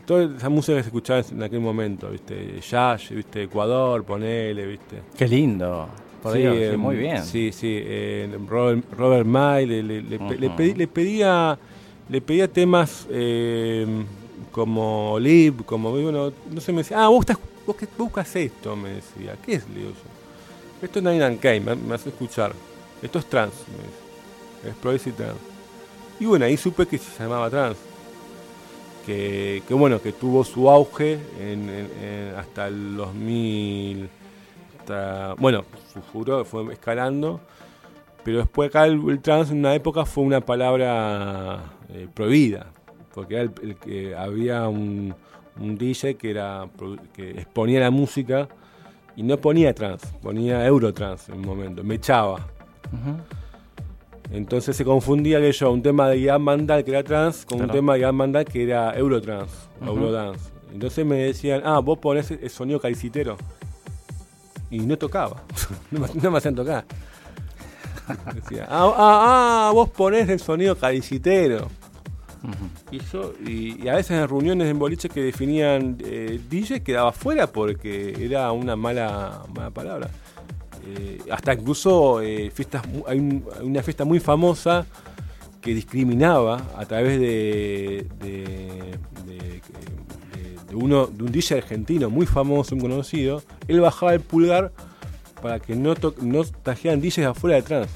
[0.05, 2.61] toda esa música que se escuchaba en aquel momento, ¿viste?
[2.61, 3.45] Jazz, ¿viste?
[3.45, 4.97] Ecuador, ponele, ¿viste?
[5.17, 5.89] Qué lindo.
[6.35, 7.25] sí, muy bien.
[7.25, 7.83] Sí, sí.
[8.47, 11.59] Robert, Robert May le, le, pedía,
[12.11, 13.09] le pedía temas
[14.53, 18.91] como Lib, como, bueno, no sé, me decía, ah, vos, estás, vos buscas esto, me
[18.91, 19.37] decía.
[19.45, 19.93] ¿Qué es, Leo?
[20.83, 22.53] Esto es Nine and me, me, hace escuchar.
[23.03, 23.55] Esto es trans,
[24.67, 25.39] Es progressive trans.
[26.19, 27.77] Y bueno, ahí supe que se llamaba trans.
[29.07, 31.19] Que, bueno, que tuvo su auge
[32.37, 34.09] hasta el 2000.
[35.39, 37.41] bueno, su furor fue escalando.
[38.23, 42.67] Pero después acá el, trans en una época fue una palabra eh, prohibida.
[43.15, 45.15] Porque era el, que había un,
[45.61, 46.69] un DJ que, era,
[47.13, 48.49] que exponía la música
[49.17, 52.47] y no ponía trans, ponía Eurotrans en un momento, me echaba.
[54.33, 57.69] Entonces se confundía que yo un tema de Ian Mandal que era trans con un
[57.69, 59.51] tema de Ian Mandal que era Eurotrans,
[59.85, 60.51] Eurodance.
[60.73, 63.37] Entonces me decían, ah, vos ponés el sonido calicitero.
[64.71, 65.43] Y no tocaba,
[65.91, 66.85] no, me hacían tocar.
[68.35, 70.77] Decía, ah, ah, ah, vos ponés el sonido
[72.91, 78.51] Y, a veces en reuniones en boliche que definían eh, DJ quedaba fuera porque era
[78.53, 80.11] una mala, mala palabra.
[80.87, 84.87] Eh, hasta incluso eh, fiestas, hay, una fiesta muy famosa
[85.61, 88.99] que discriminaba a través de, de,
[90.73, 93.43] uno, de un DJ argentino muy famoso, muy conocido.
[93.69, 94.73] Él bajaba el pulgar
[95.43, 97.91] para que no, no trajeran DJs afuera de trans.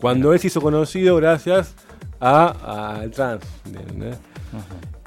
[0.00, 1.76] Cuando él se hizo conocido gracias
[2.20, 3.44] al trans.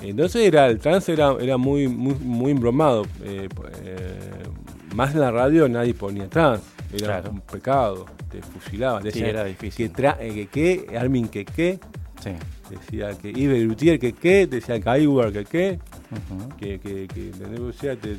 [0.01, 3.05] Entonces era, el trans era, era muy, muy, muy embromado.
[3.23, 3.47] Eh,
[3.83, 4.19] eh,
[4.95, 6.61] más en la radio nadie ponía trans.
[6.91, 8.05] Era un pecado.
[8.29, 8.99] Te fusilaba.
[8.99, 9.91] Decía, era difícil.
[9.91, 11.79] Que, eh, que, que, Armin que que.
[12.69, 14.47] Decía que Iber Lutier que que.
[14.47, 15.79] Decía que Iwer que que.
[16.57, 17.31] Que, que, que,
[17.97, 18.17] te,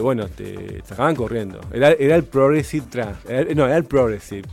[0.00, 1.60] bueno, te sacaban corriendo.
[1.72, 3.18] Era, era el Progressive Trans.
[3.54, 4.48] no, era el Progressive.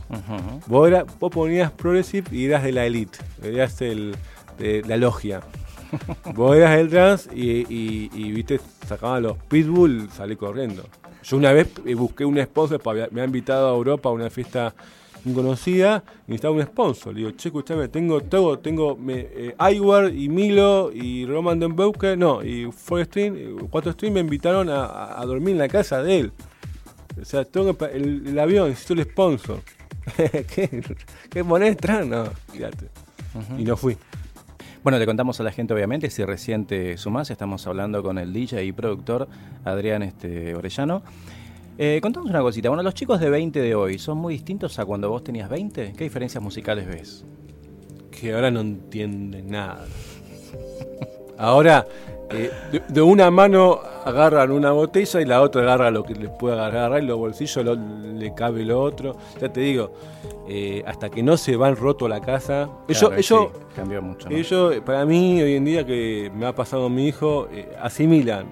[0.66, 0.90] vos,
[1.32, 3.18] ponías Progressive y eras de la Elite.
[3.42, 4.14] Eras el,
[4.58, 5.40] de la logia.
[6.34, 10.84] vos eras el trans y, y, viste, sacaban los Pitbull, salí corriendo.
[11.22, 12.78] Yo una vez busqué un esposo,
[13.10, 14.74] me ha invitado a Europa a una fiesta,
[15.34, 17.14] conocida y necesitaba un sponsor.
[17.14, 19.54] Le digo, che, escuchame, tengo todo, tengo me, eh,
[20.14, 21.74] y Milo y Roman Den
[22.18, 26.32] no, y Four Stream, cuatro Stream me invitaron a, dormir en la casa de él.
[27.20, 29.60] O sea, tengo el, avión, necesito el sponsor.
[30.16, 30.82] ¿Qué,
[31.28, 32.88] ¿Qué moneda No, fíjate.
[33.58, 33.96] Y no fui.
[34.82, 38.32] Bueno, le contamos a la gente, obviamente, si recién te sumás, estamos hablando con el
[38.32, 39.28] DJ y productor
[39.64, 41.02] Adrián este, Orellano.
[41.80, 42.68] Eh, contamos una cosita.
[42.68, 45.92] Bueno, los chicos de 20 de hoy, ¿son muy distintos a cuando vos tenías 20?
[45.96, 47.24] ¿Qué diferencias musicales ves?
[48.10, 49.86] Que ahora no entienden nada.
[51.38, 51.86] Ahora,
[52.30, 52.50] eh,
[52.88, 57.00] de, una mano agarran una botella y la otra agarra lo que les puede agarrar
[57.00, 59.16] y los bolsillos le cabe lo otro.
[59.40, 59.92] Ya te digo,
[60.48, 62.68] eh, hasta que no se van roto la casa.
[62.88, 64.28] Claro, ellos, cambió mucho.
[64.30, 67.46] Ellos, para mí, hoy en día que me ha pasado mi hijo,
[67.80, 68.46] asimilan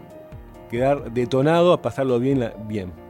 [0.70, 2.52] quedar detonado a pasarlo bien.
[2.68, 3.05] bien.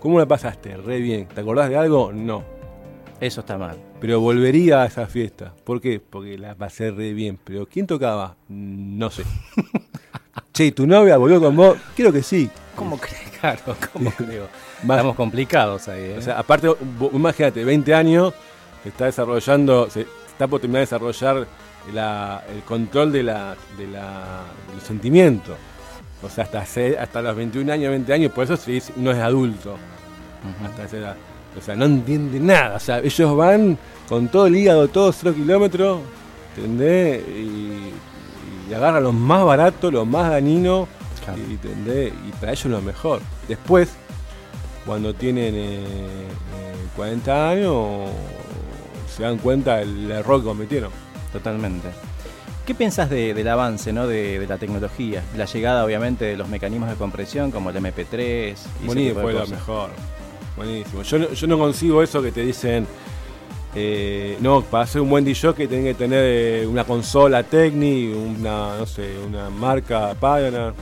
[0.00, 0.76] ¿Cómo la pasaste?
[0.76, 1.26] Re bien.
[1.26, 2.12] ¿Te acordás de algo?
[2.12, 2.44] No.
[3.20, 3.76] Eso está mal.
[4.00, 5.54] Pero volvería a esa fiesta.
[5.64, 6.00] ¿Por qué?
[6.00, 7.38] Porque la pasé re bien.
[7.42, 8.36] Pero ¿quién tocaba?
[8.48, 9.24] No sé.
[10.52, 11.78] che, ¿tu novia volvió con vos?
[11.96, 12.50] Creo que sí.
[12.74, 13.24] ¿Cómo crees?
[13.44, 14.48] Claro, ¿cómo creo?
[14.80, 16.02] Estamos complicados ahí.
[16.02, 16.16] ¿eh?
[16.16, 16.66] O sea, aparte,
[17.12, 18.32] imagínate, 20 años,
[18.82, 21.46] se está desarrollando, se está por terminar de desarrollar
[21.86, 25.54] el control de la, de la, del sentimiento.
[26.24, 29.76] O sea, hasta, hasta los 21 años, 20 años, por eso se no es adulto.
[30.64, 31.16] Hasta esa edad.
[31.56, 32.76] O sea, no entiende nada.
[32.76, 36.00] O sea, ellos van con todo el hígado, todos 0 kilómetros,
[36.56, 37.22] ¿entendés?
[37.28, 37.92] Y,
[38.74, 40.88] agarran lo más barato, lo más dañino,
[41.36, 43.20] y, y para ellos lo mejor.
[43.46, 43.90] Después,
[44.84, 45.54] cuando tienen
[46.96, 48.10] 40 eh, eh, años,
[49.14, 50.90] se dan cuenta del error que cometieron.
[51.32, 51.88] Totalmente.
[52.66, 54.06] ¿Qué piensas del avance ¿no?
[54.06, 55.22] de, la tecnología?
[55.36, 58.56] La llegada, obviamente, de los mecanismos de compresión como el MP3.
[58.82, 59.90] Y Buenísimo, fue lo mejor.
[60.56, 61.02] Buenísimo.
[61.02, 62.86] Yo no, yo no consigo eso que te dicen.
[63.74, 68.14] Eh, no, para ser un buen DJ que tienen que tener eh, una consola Technic,
[68.16, 70.72] una, no sé, una marca Pioneer.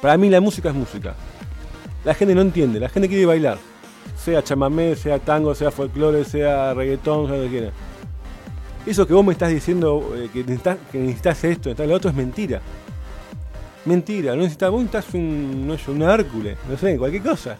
[0.00, 1.14] Para mí la música es música.
[2.04, 3.58] La gente no entiende, la gente quiere bailar.
[4.16, 7.72] Sea chamamé, sea tango, sea folclore, sea reggaetón, sea lo que quiera.
[8.88, 12.16] Eso que vos me estás diciendo eh, que, necesitas, que necesitas esto, lo otro es
[12.16, 12.62] mentira.
[13.84, 17.58] Mentira, no necesitas, vos necesitas un, no un Hércules, no sé, cualquier cosa.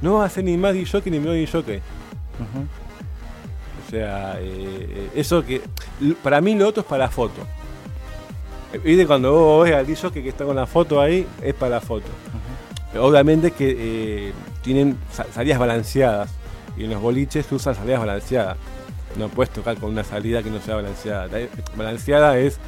[0.00, 1.82] No vas a ser ni más DJ ni menos DJ.
[3.86, 5.62] O sea, eh, eso que.
[6.22, 7.42] Para mí lo otro es para la foto.
[8.84, 11.80] Viste, cuando vos ves al DJ que está con la foto ahí, es para la
[11.80, 12.06] foto.
[13.00, 14.96] Obviamente que eh, tienen
[15.32, 16.30] salidas balanceadas.
[16.76, 18.56] Y en los boliches se usan salidas balanceadas.
[19.16, 21.28] No puedes tocar con una salida que no sea balanceada.
[21.76, 22.58] balanceada es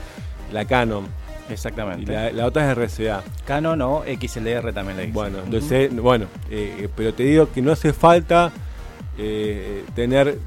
[0.52, 1.06] la Canon.
[1.48, 2.12] Exactamente.
[2.12, 3.22] Y la, otra es RCA.
[3.46, 7.72] Canon o XLR también le Bueno, entonces, bueno, eh, eh, pero te digo que no
[7.72, 8.52] hace falta
[9.18, 10.38] eh, tener,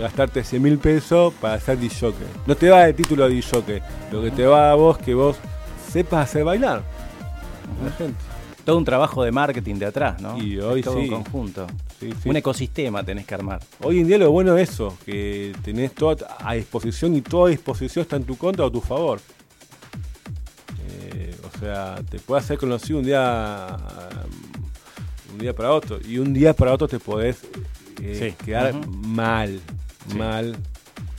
[0.00, 2.12] gastarte 100 mil pesos para ser DJ.
[2.46, 3.82] No te va de título de DJ.
[4.12, 5.36] Lo que te va a vos que vos
[5.90, 6.82] sepas hacer bailar.
[7.84, 8.37] La gente.
[8.68, 10.36] Todo un trabajo de marketing de atrás, ¿no?
[10.36, 11.66] Y hoy todo un conjunto.
[12.26, 13.62] Un ecosistema tenés que armar.
[13.82, 18.02] Hoy en día lo bueno es eso, que tenés todo a disposición y toda disposición
[18.02, 19.20] está en tu contra o a tu favor.
[20.86, 23.74] Eh, o sea, te puede hacer conocido un día
[25.32, 27.40] un día para otro y un día para otro te podés
[28.02, 29.62] eh, quedar mal,
[30.14, 30.54] mal,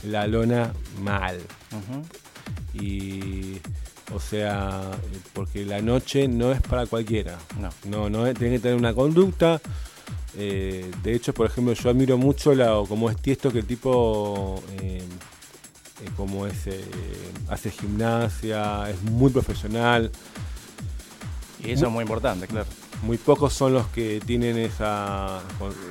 [0.04, 1.40] la lona mal.
[2.74, 3.56] Y
[4.14, 4.82] o sea,
[5.32, 7.38] porque la noche no es para cualquiera.
[7.58, 9.60] No, no, no tiene que tener una conducta
[10.36, 14.62] eh, de hecho, por ejemplo, yo admiro mucho la, como es Tiesto, que el tipo,
[14.80, 15.02] eh,
[16.02, 16.68] eh, como es,
[17.48, 20.10] hace gimnasia, es muy profesional.
[21.64, 22.68] Y eso es muy importante, claro.
[23.02, 25.40] Muy pocos son los que tienen esa,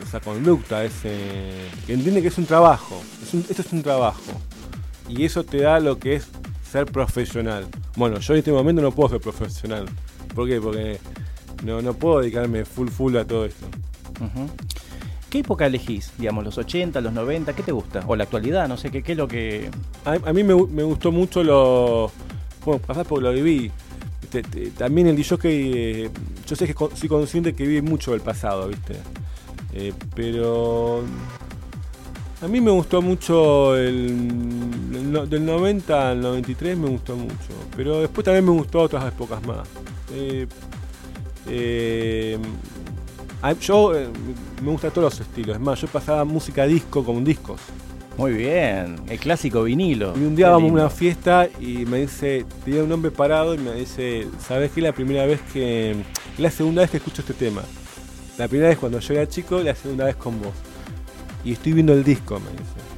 [0.04, 3.02] esa conducta, ese, que entienden que es un trabajo.
[3.22, 4.32] esto es un trabajo.
[5.08, 6.28] Y eso te da lo que es
[6.70, 7.68] ser profesional.
[7.96, 9.86] Bueno, yo en este momento no puedo ser profesional.
[10.36, 10.62] ¿Por qué?
[10.62, 11.00] Porque
[11.64, 13.66] no, no puedo dedicarme full full a todo esto.
[15.30, 16.12] ¿Qué época elegís?
[16.18, 18.04] Digamos, los 80, los 90, ¿qué te gusta?
[18.08, 19.70] O la actualidad, no sé, ¿qué, qué es lo que...?
[20.06, 22.12] A, mí me, gustó mucho lo...
[22.66, 23.72] Bueno, pasás por lo viví.
[24.78, 26.06] también el DJ que...
[26.06, 26.10] Eh,
[26.48, 28.96] yo sé que soy consciente que vive mucho del pasado, ¿viste?
[29.74, 31.04] Eh, pero...
[32.42, 37.36] A mí me gustó mucho el, del 90 al 93 me gustó mucho,
[37.76, 39.68] pero después también me gustó otras épocas más.
[40.14, 40.48] Eh,
[43.42, 44.10] Ah, yo eh,
[44.62, 45.56] me gusta todos los estilos.
[45.56, 47.62] Es más, yo pasaba música disco con discos.
[48.18, 50.14] Muy bien, el clásico vinilo.
[50.18, 53.58] Y un día vamos a una fiesta y me dice, tenía un hombre parado y
[53.58, 54.82] me dice, ¿sabes qué?
[54.82, 55.96] La primera vez que.
[56.38, 57.62] La segunda vez que escucho este tema.
[58.38, 60.54] La primera vez cuando yo era chico, la segunda vez con vos.
[61.44, 62.90] Y estoy viendo el disco, me dice.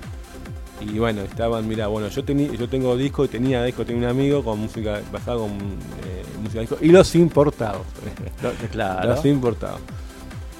[0.94, 4.10] Y bueno, estaban, mira, bueno, yo tenía, yo tengo disco y tenía disco, tenía un
[4.10, 7.84] amigo con música basada con eh, música disco y los importados.
[8.72, 9.10] claro.
[9.10, 9.80] Los importados.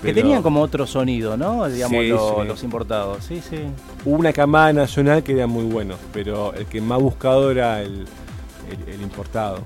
[0.02, 1.68] Que tenían como otro sonido, ¿no?
[1.70, 2.04] Digamos,
[2.48, 3.24] los importados.
[3.24, 3.60] Sí, sí.
[4.04, 8.08] Hubo una camada nacional que era muy bueno, pero el que más buscado era el,
[8.88, 9.60] el, importado.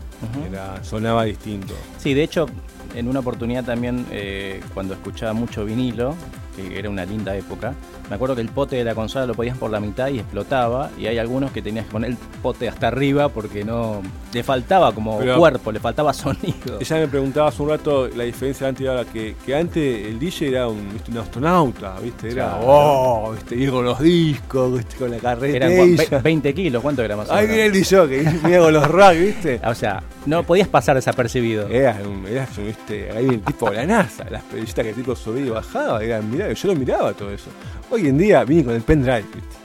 [0.49, 1.73] era, sonaba distinto.
[1.97, 2.47] Sí, de hecho,
[2.95, 6.15] en una oportunidad también, eh, cuando escuchaba mucho vinilo,
[6.55, 7.73] que era una linda época.
[8.09, 10.89] Me acuerdo que el pote de la consola lo podías por la mitad y explotaba,
[10.97, 14.01] y hay algunos que tenías que poner el pote hasta arriba porque no
[14.33, 16.77] le faltaba como cuerpo, le faltaba sonido.
[16.79, 20.49] Ella me preguntaba hace un rato la diferencia antes ahora, que, que antes el DJ
[20.49, 22.31] era un, un astronauta, ¿viste?
[22.31, 23.55] Era, oh, ¿viste?
[23.55, 25.67] Y con los discos, con la carreta.
[25.67, 27.41] Eran 20 kilos, ¿cuánto era más o menos?
[27.41, 29.61] Ahí viene el DJ, que mira con los racks, ¿viste?
[29.65, 31.67] O sea, no podías pasar desapercibido.
[31.67, 33.11] Era, un, era ¿viste?
[33.11, 36.29] Ahí el tipo de la NASA, las periodistas que el tipo subía y bajaba, eran,
[36.29, 37.49] mirá, yo lo miraba todo eso.
[37.89, 39.55] Hoy en día viene con el pendrive, ¿viste?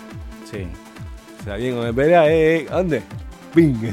[0.51, 0.67] Sí.
[1.41, 3.03] O sea, viene con el pendrive, eh, eh ¿dónde?
[3.55, 3.75] Ping.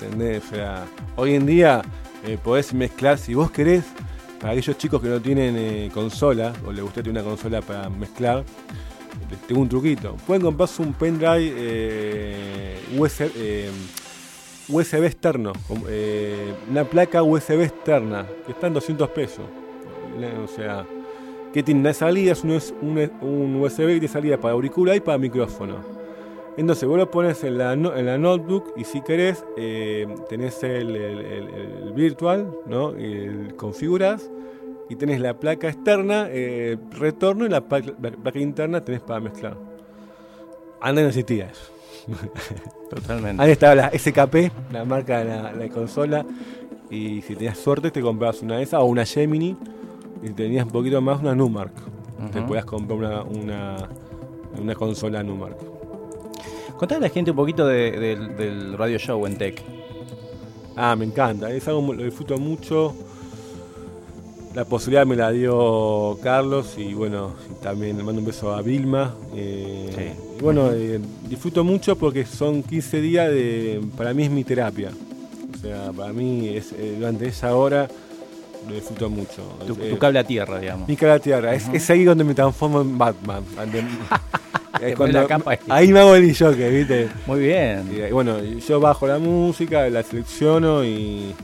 [0.00, 0.42] ¿Entendés?
[0.44, 0.86] O sea,
[1.16, 1.82] hoy en día
[2.24, 3.84] eh, podés mezclar, si vos querés,
[4.40, 7.88] para aquellos chicos que no tienen eh, consola, o les gusta tener una consola para
[7.88, 8.44] mezclar,
[9.30, 10.16] les tengo un truquito.
[10.26, 13.68] Pueden comprarse un pendrive eh, USB,
[14.68, 15.52] USB externo,
[16.70, 19.44] una placa USB externa, que está en 200 pesos.
[20.44, 20.84] O sea,
[21.52, 25.76] que tiene una salida, es un, USB de salida para auricular y para micrófono.
[26.56, 31.92] Entonces vos lo pones en la, en la notebook y si querés eh, tenés el,
[31.94, 32.90] virtual, ¿no?
[32.90, 34.30] El, configuras
[34.88, 39.56] y tenés la placa externa, eh, retorno y la, placa interna tenés para mezclar.
[40.80, 41.72] Antes no existía eso.
[42.90, 43.42] Totalmente.
[43.42, 46.26] Ahí estaba la SKP, la marca de la, la consola.
[46.90, 49.56] Y si tenías suerte te comprabas una de esas o una Gemini
[50.22, 51.72] y tenías un poquito más una Numark.
[52.32, 53.88] Te podías comprar una, una,
[54.60, 55.56] una consola Numark.
[56.76, 59.62] Contale a la gente un poquito del radio show en Tech.
[60.76, 62.94] Ah, me encanta, es algo lo disfruto mucho.
[64.54, 69.14] La posibilidad me la dio Carlos y bueno, también le mando un beso a Vilma.
[69.34, 70.98] Eh, y bueno, eh,
[71.28, 74.90] disfruto mucho porque son 15 días de, para mí es mi terapia.
[75.54, 77.88] O sea, para mí es eh, durante esa hora
[78.68, 79.42] lo disfruto mucho.
[79.66, 80.88] Tu, tu, cable a tierra, digamos.
[80.88, 81.54] Mi cable a tierra.
[81.54, 83.44] es, ahí donde me transformo en Batman.
[85.68, 85.92] ahí.
[85.92, 87.08] me hago el que ¿viste?
[87.26, 87.90] Muy bien.
[87.92, 91.34] Y, bueno, yo bajo la música, la selecciono y.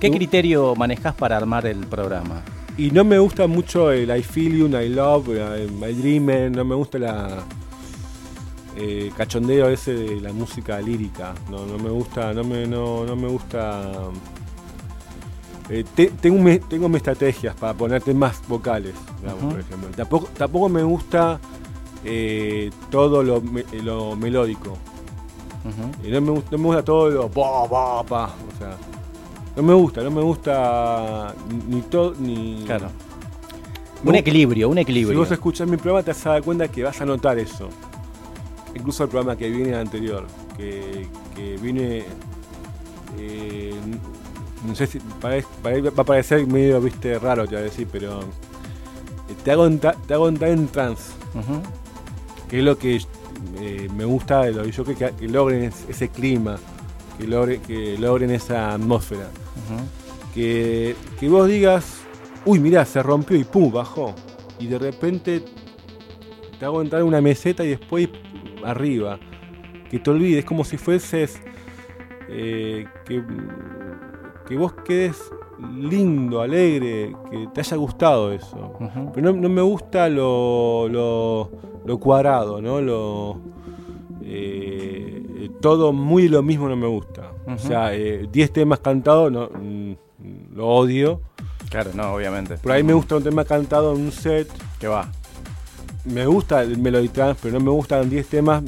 [0.00, 2.42] ¿Qué criterio manejas para armar el programa?
[2.76, 5.28] Y no me gusta mucho el I Feel You, I Love,
[5.80, 7.44] My Dreamer, no me gusta la.
[8.76, 11.34] Eh, cachondeo ese de la música lírica.
[11.50, 13.90] No, no me gusta, no me, no, no me gusta
[15.70, 15.84] eh,
[16.20, 18.94] tengo, tengo mis estrategias para ponerte más vocales,
[19.40, 19.88] por ejemplo.
[19.94, 21.38] Tampoco, tampoco me gusta
[22.04, 23.42] eh, todo lo,
[23.82, 24.78] lo melódico.
[26.02, 28.76] y no, me, no, me, gusta todo lo O sea,
[29.56, 31.34] no me gusta, no me gusta
[31.68, 32.62] ni todo ni.
[32.64, 32.88] Claro.
[34.04, 35.12] Un equilibrio, un equilibrio.
[35.12, 37.68] Si vos escuchás mi programa te vas a dar cuenta que vas a notar eso.
[38.74, 40.24] Incluso el programa que viene anterior,
[40.56, 42.04] que, que viene
[43.18, 43.74] eh,
[44.66, 45.36] no sé si va
[45.96, 50.28] a parecer medio viste raro te voy a decir, pero eh, te hago, te hago
[50.28, 51.12] entrar en trance.
[52.48, 53.00] Que es lo que
[53.60, 56.58] eh, me gusta de los yo que, que, logren ese clima,
[57.18, 59.28] que, logre, que logren esa atmósfera.
[60.34, 61.98] que, que vos digas,
[62.44, 64.14] uy, mirá, se rompió y pum, bajó.
[64.58, 65.44] Y de repente
[66.58, 68.08] te hago entrar en una meseta y después
[68.64, 69.18] arriba.
[69.90, 71.40] Que te olvides, como si fueses.
[72.30, 73.22] Eh, que
[74.48, 75.30] que vos quedes
[75.76, 78.72] lindo, alegre, que te haya gustado eso.
[79.14, 82.80] Pero no, me gusta lo, lo, cuadrado, ¿no?
[82.80, 83.38] Lo,
[84.22, 87.32] eh, todo muy lo mismo no me gusta.
[87.46, 89.92] O sea, 10 eh, temas cantados no, mm,
[90.54, 91.20] lo odio.
[91.68, 92.56] Claro, no, obviamente.
[92.56, 94.48] Por ahí me gusta un tema cantado en un set.
[94.80, 95.10] Que va.
[96.04, 98.62] Me gusta el Melody Trance, pero no me gustan 10 temas,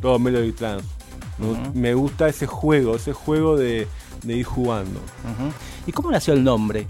[0.00, 0.86] todo Melody Trance.
[1.74, 3.88] Me gusta ese juego, ese juego de,
[4.22, 5.00] de ir jugando.
[5.86, 6.86] ¿Y cómo nació el nombre?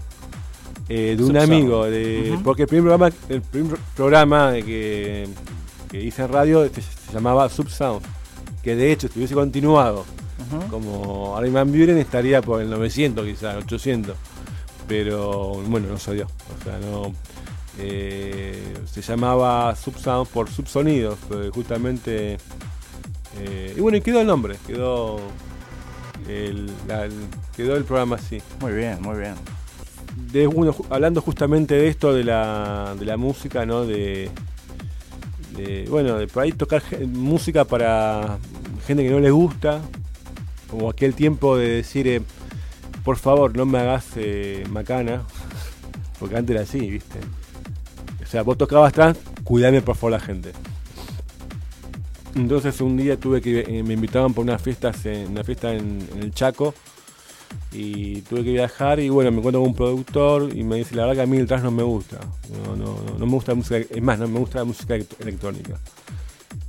[0.93, 5.25] Eh, de un amigo, de, porque el primer programa, el primer programa que,
[5.89, 8.01] que hice en radio este, se, llamaba Subsound,
[8.61, 10.03] que de hecho si hubiese continuado
[10.69, 14.17] como Armin Buren estaría por el 900 quizás, 800,
[14.85, 17.13] pero bueno, no salió, o sea, no...
[17.79, 21.17] Eh, se llamaba Subsound por subsonidos,
[21.53, 22.37] justamente...
[23.39, 25.21] Eh, y bueno, y quedó el nombre, quedó
[26.31, 26.71] el,
[27.55, 28.41] quedó el programa así.
[28.59, 29.35] Muy bien, muy bien.
[30.31, 30.49] De,
[30.89, 33.85] hablando justamente de esto de la, de la música, ¿no?
[33.85, 34.29] De,
[35.89, 38.37] bueno, de por ahí tocar música para
[38.85, 39.81] gente que no le gusta,
[40.69, 42.21] como aquel tiempo de decir, eh,
[43.03, 45.21] por favor, no me hagas eh, macana,
[46.19, 47.19] porque antes era así, ¿viste?
[48.23, 50.51] O sea, vos tocabas atrás, cuidame por favor la gente.
[52.35, 54.97] Entonces un día tuve que eh, me invitaban por unas fiestas,
[55.29, 56.73] una fiesta en, el Chaco
[57.73, 61.05] y tuve que viajar y bueno, me encuentro con un productor y me dice, la
[61.05, 62.19] verdad que a mí el no me gusta,
[62.65, 65.77] no, no, no, me gusta la música, es más, no me gusta la música electrónica.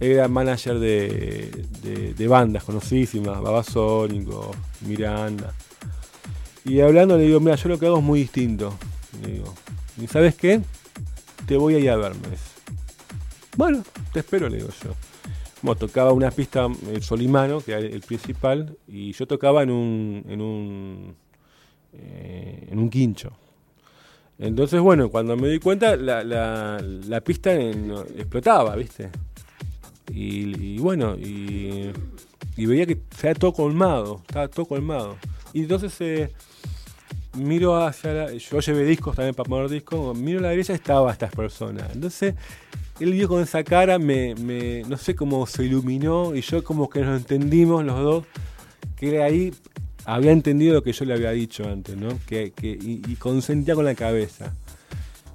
[0.00, 4.50] Era manager de, de, bandas conocidísimas, Babasónico,
[4.80, 5.54] Miranda.
[6.64, 8.74] Y hablando le digo, mira, yo lo que hago es muy distinto.
[9.22, 9.54] Le digo,
[10.00, 10.60] ¿y sabes qué?
[11.46, 12.28] Te voy a ir a verme.
[13.56, 15.11] Bueno, te espero, le digo yo.
[15.62, 20.24] Bueno, tocaba una pista el Solimano, que era el principal, y yo tocaba en un,
[20.28, 21.16] en un,
[21.92, 23.30] eh, en un quincho.
[24.40, 29.10] Entonces, bueno, cuando me di cuenta, la, la, pista explotaba, ¿viste?
[30.10, 31.92] Y, bueno, y,
[32.56, 35.16] veía que se todo colmado, estaba todo colmado.
[35.52, 36.32] Y entonces eh,
[37.34, 41.12] miro hacia la, yo llevé discos también para poner discos, miro a la derecha estaba
[41.12, 41.94] estas personas.
[41.94, 42.34] Entonces
[43.02, 44.34] él vio con esa cara, me,
[44.88, 48.24] no sé cómo se iluminó y yo como que nos entendimos los dos,
[48.96, 49.52] que ahí
[50.04, 52.10] había entendido lo que yo le había dicho antes, ¿no?
[52.26, 54.54] Que, y, consentía con la cabeza.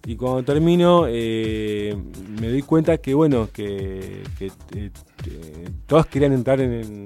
[0.06, 1.96] Y cuando termino, eh,
[2.40, 4.92] me di cuenta que, bueno, que, eh,
[5.86, 7.04] todos querían entrar en,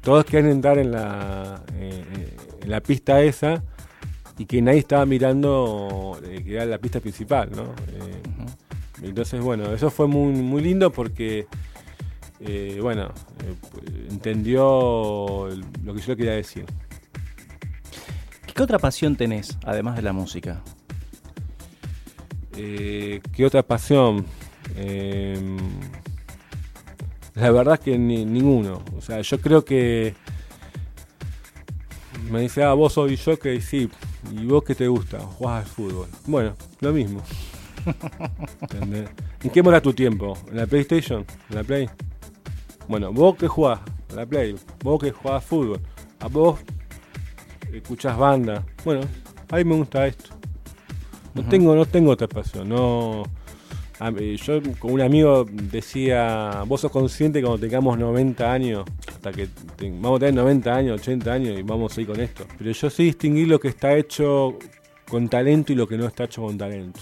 [0.00, 3.62] todos querían entrar en la, eh, en la pista esa
[4.36, 7.72] y que nadie estaba mirando que era la pista principal, ¿no?
[9.04, 11.46] Entonces, bueno, eso fue muy, muy lindo porque,
[12.40, 13.12] eh, bueno,
[13.44, 15.48] eh, entendió
[15.82, 16.64] lo que yo quería decir.
[18.54, 20.62] ¿Qué otra pasión tenés, además de la música?
[22.56, 24.24] Eh, ¿Qué otra pasión?
[24.76, 25.56] Em,
[27.34, 28.82] la verdad es que ninguno.
[28.96, 30.14] O sea, yo creo que
[32.30, 33.90] me dice, ah, vos soy yo que sí.
[34.32, 35.18] ¿Y vos qué te gusta?
[35.18, 36.08] Jugás al fútbol.
[36.26, 37.22] Bueno, lo mismo.
[39.42, 40.36] ¿En qué mora tu tiempo?
[40.50, 41.24] ¿En la PlayStation?
[41.50, 41.88] ¿En la Play?
[42.88, 43.80] Bueno, vos que jugás,
[44.10, 45.80] en la Play, vos que jugás fútbol,
[46.20, 46.60] a vos
[47.72, 48.64] escuchás banda.
[48.84, 49.02] Bueno,
[49.50, 50.30] a mí me gusta esto.
[51.34, 53.24] No tengo, no tengo otra pasión, no.
[53.98, 59.48] yo con un amigo decía, vos sos consciente que cuando tengamos 90 años, hasta que
[59.80, 62.46] vamos a tener 90 años, 80 años y vamos a ir con esto.
[62.56, 64.56] Pero yo sé distinguir lo que está hecho
[65.08, 67.00] con talento y lo que no está hecho con talento.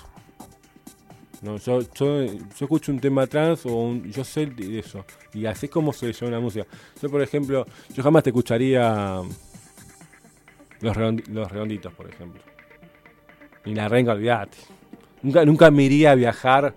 [1.43, 5.05] No, yo, yo, escucho un tema trans o yo sé de eso.
[5.35, 6.67] Y así es como se llama una música.
[7.03, 9.21] Yo, por ejemplo, yo jamás te escucharía
[10.81, 12.41] los, los redonditos, por ejemplo.
[13.65, 14.57] Ni la renga, olvídate.
[15.23, 16.77] Nunca, nunca me iría a viajar,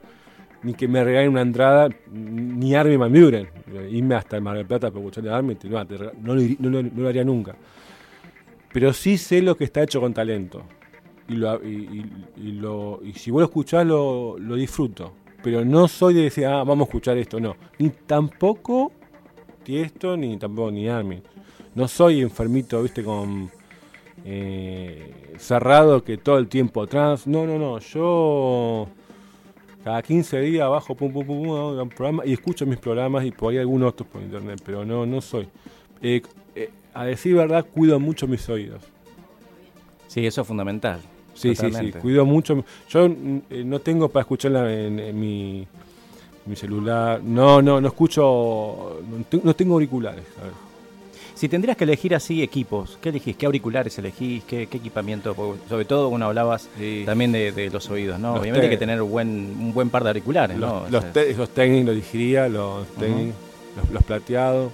[0.63, 3.47] ni que me regalen una entrada, ni Van Buren.
[3.91, 5.83] Irme hasta el Mar del Plata para escuchar a Armin, no,
[6.33, 7.55] no, no lo haría nunca.
[8.73, 10.65] Pero sí sé lo que está hecho con talento
[11.27, 12.05] y, lo, y,
[12.37, 15.13] lo, y si vos lo escuchás lo, disfruto.
[15.43, 17.55] Pero no soy de decir, ah, vamos a escuchar esto, no.
[17.77, 18.91] Ni tampoco
[19.67, 21.21] esto ni tampoco ni Armin.
[21.73, 23.49] No soy enfermito, viste, con
[24.23, 27.27] eh, cerrado que todo el tiempo atrás.
[27.27, 27.79] No, no, no.
[27.79, 28.87] Yo
[29.83, 33.31] cada 15 días bajo pum, pum, pum, pum, un programa y escucho mis programas y
[33.31, 35.47] por ahí algunos otros por internet, pero no, no soy.
[36.01, 36.21] Eh,
[36.55, 38.83] eh, a decir verdad, cuido mucho mis oídos.
[40.07, 41.01] Sí, eso es fundamental.
[41.35, 42.63] Sí, sí, sí, cuido mucho.
[42.89, 45.67] Yo eh, no tengo para escucharla en, mi,
[46.55, 47.21] celular.
[47.21, 49.01] No, no, no escucho,
[49.43, 50.23] no, tengo auriculares.
[51.35, 53.35] Si tendrías que elegir así equipos, ¿qué elegís?
[53.35, 54.45] ¿Qué auriculares elegís?
[54.45, 55.35] ¿Qué, equipamiento?
[55.67, 56.69] sobre todo cuando hablabas
[57.05, 58.35] también de, los oídos, ¿no?
[58.35, 60.99] Obviamente hay que tener un buen, un buen par de auriculares, los, ¿no?
[61.01, 62.87] Los, técnicos elegiría, los,
[63.91, 64.71] los, plateados.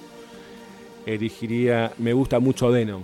[1.03, 3.01] Elegiría, me gusta mucho Denon.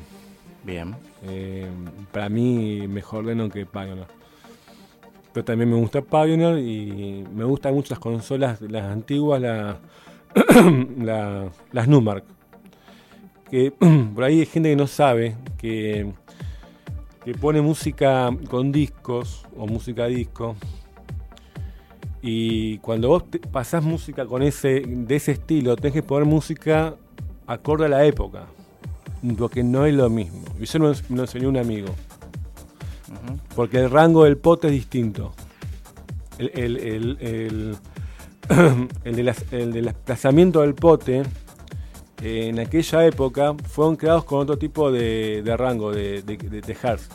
[0.63, 1.06] Bien.
[1.23, 1.67] Eh,
[2.11, 4.07] para mí, mejor Denon que Pioneer.
[5.33, 9.77] Pero también me gusta Pioneer y me gustan mucho las consolas, las antiguas, la,
[11.71, 12.23] las Numark.
[13.49, 13.71] Que
[14.15, 16.11] por ahí hay gente que no sabe que,
[17.23, 20.55] que pone música con discos o música disco.
[22.21, 26.95] Y cuando vos pasás música con ese, de ese estilo, tenés que poner música
[27.45, 28.47] acorde a la época
[29.37, 30.43] porque no es lo mismo.
[30.59, 31.89] Y eso me lo enseñó un amigo.
[33.55, 35.33] Porque el rango del pote es distinto.
[36.37, 37.77] El, el, el, el
[39.51, 41.23] del desplazamiento del pote
[42.21, 47.09] en aquella época fueron creados con otro tipo de, rango de, de, hertz.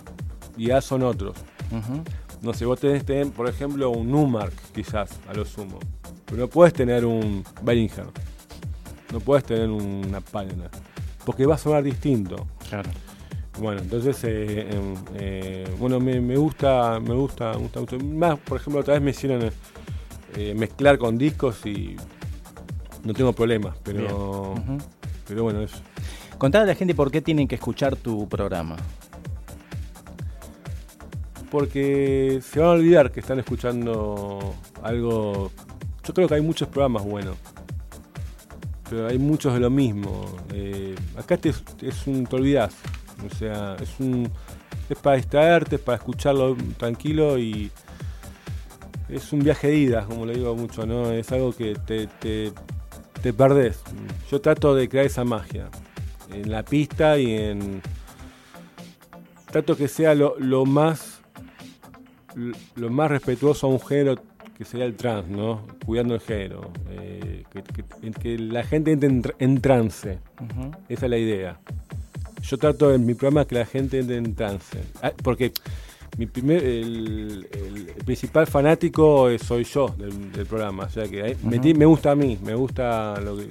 [0.57, 1.37] Y ya son otros.
[2.43, 5.79] No sé, vos tenés, por ejemplo, un Numark, quizás, a lo sumo.
[6.27, 8.07] Pero no puedes tener un Bellinger.
[9.13, 10.71] No puedes tener una Palmer.
[11.25, 12.47] Porque va a sonar distinto.
[12.69, 12.91] Claro.
[13.59, 18.81] Bueno, entonces, eh, em, eh, bueno, me, gusta, me gusta, me gusta Más, por ejemplo,
[18.81, 19.51] otra vez me hicieron
[20.37, 21.97] eh, mezclar con discos y
[23.05, 24.55] no tengo problemas, pero,
[25.29, 25.79] pero bueno, eso.
[26.39, 28.77] Contale a la gente por qué tienen que escuchar tu programa.
[31.51, 35.51] Porque se van a olvidar que están escuchando algo.
[36.03, 37.37] Yo creo que hay muchos programas buenos
[38.93, 40.27] pero hay muchos de lo mismo.
[41.17, 42.75] acá te, es un, te olvidás.
[43.25, 44.31] O sea, es un
[44.91, 47.71] es para distraerte, es para escucharlo tranquilo y
[49.09, 51.11] es un viaje de ida, como le digo mucho, ¿no?
[51.11, 53.81] Es algo que te, te, perdés.
[54.31, 55.71] Yo trato de crear esa magia
[56.31, 57.81] en la pista y en.
[59.51, 60.37] Trato que sea lo,
[60.67, 61.23] más
[62.75, 64.17] lo más respetuoso a un género
[64.57, 65.67] que sería el trans, ¿no?
[65.85, 66.71] Cuidando el género.
[66.91, 67.45] Eh,
[68.21, 70.19] que, la gente entre en, trance.
[70.89, 71.59] Esa es la idea
[72.43, 74.79] yo trato en mi programa que la gente entre en trance.
[75.03, 75.53] Ah, porque
[76.19, 77.47] mi primer, el,
[78.05, 80.85] principal fanático soy yo del, programa.
[80.85, 83.49] O sea que me, gusta a mí, me gusta lo que,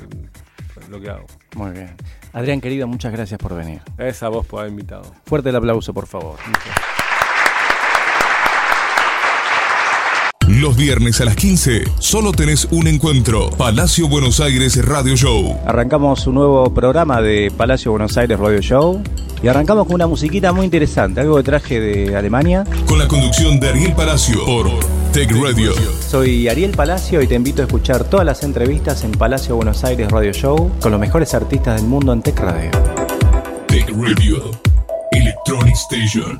[0.89, 1.25] lo que hago.
[1.55, 1.95] Muy bien.
[2.33, 3.81] Adrián, querido, muchas gracias por venir.
[3.97, 5.03] Gracias a vos por haber invitado.
[5.25, 6.37] Fuerte el aplauso, por favor.
[10.61, 13.49] Los viernes a las 15 solo tenés un encuentro.
[13.49, 15.57] Palacio Buenos Aires Radio Show.
[15.65, 19.01] Arrancamos un nuevo programa de Palacio Buenos Aires Radio Show.
[19.41, 22.63] Y arrancamos con una musiquita muy interesante, algo que traje de Alemania.
[22.85, 24.69] Con la conducción de Ariel Palacio por
[25.11, 25.73] Tech Radio.
[26.07, 30.11] Soy Ariel Palacio y te invito a escuchar todas las entrevistas en Palacio Buenos Aires
[30.11, 32.69] Radio Show con los mejores artistas del mundo en Tech Radio.
[33.67, 34.51] Tech Radio.
[35.11, 36.39] Electronic Station.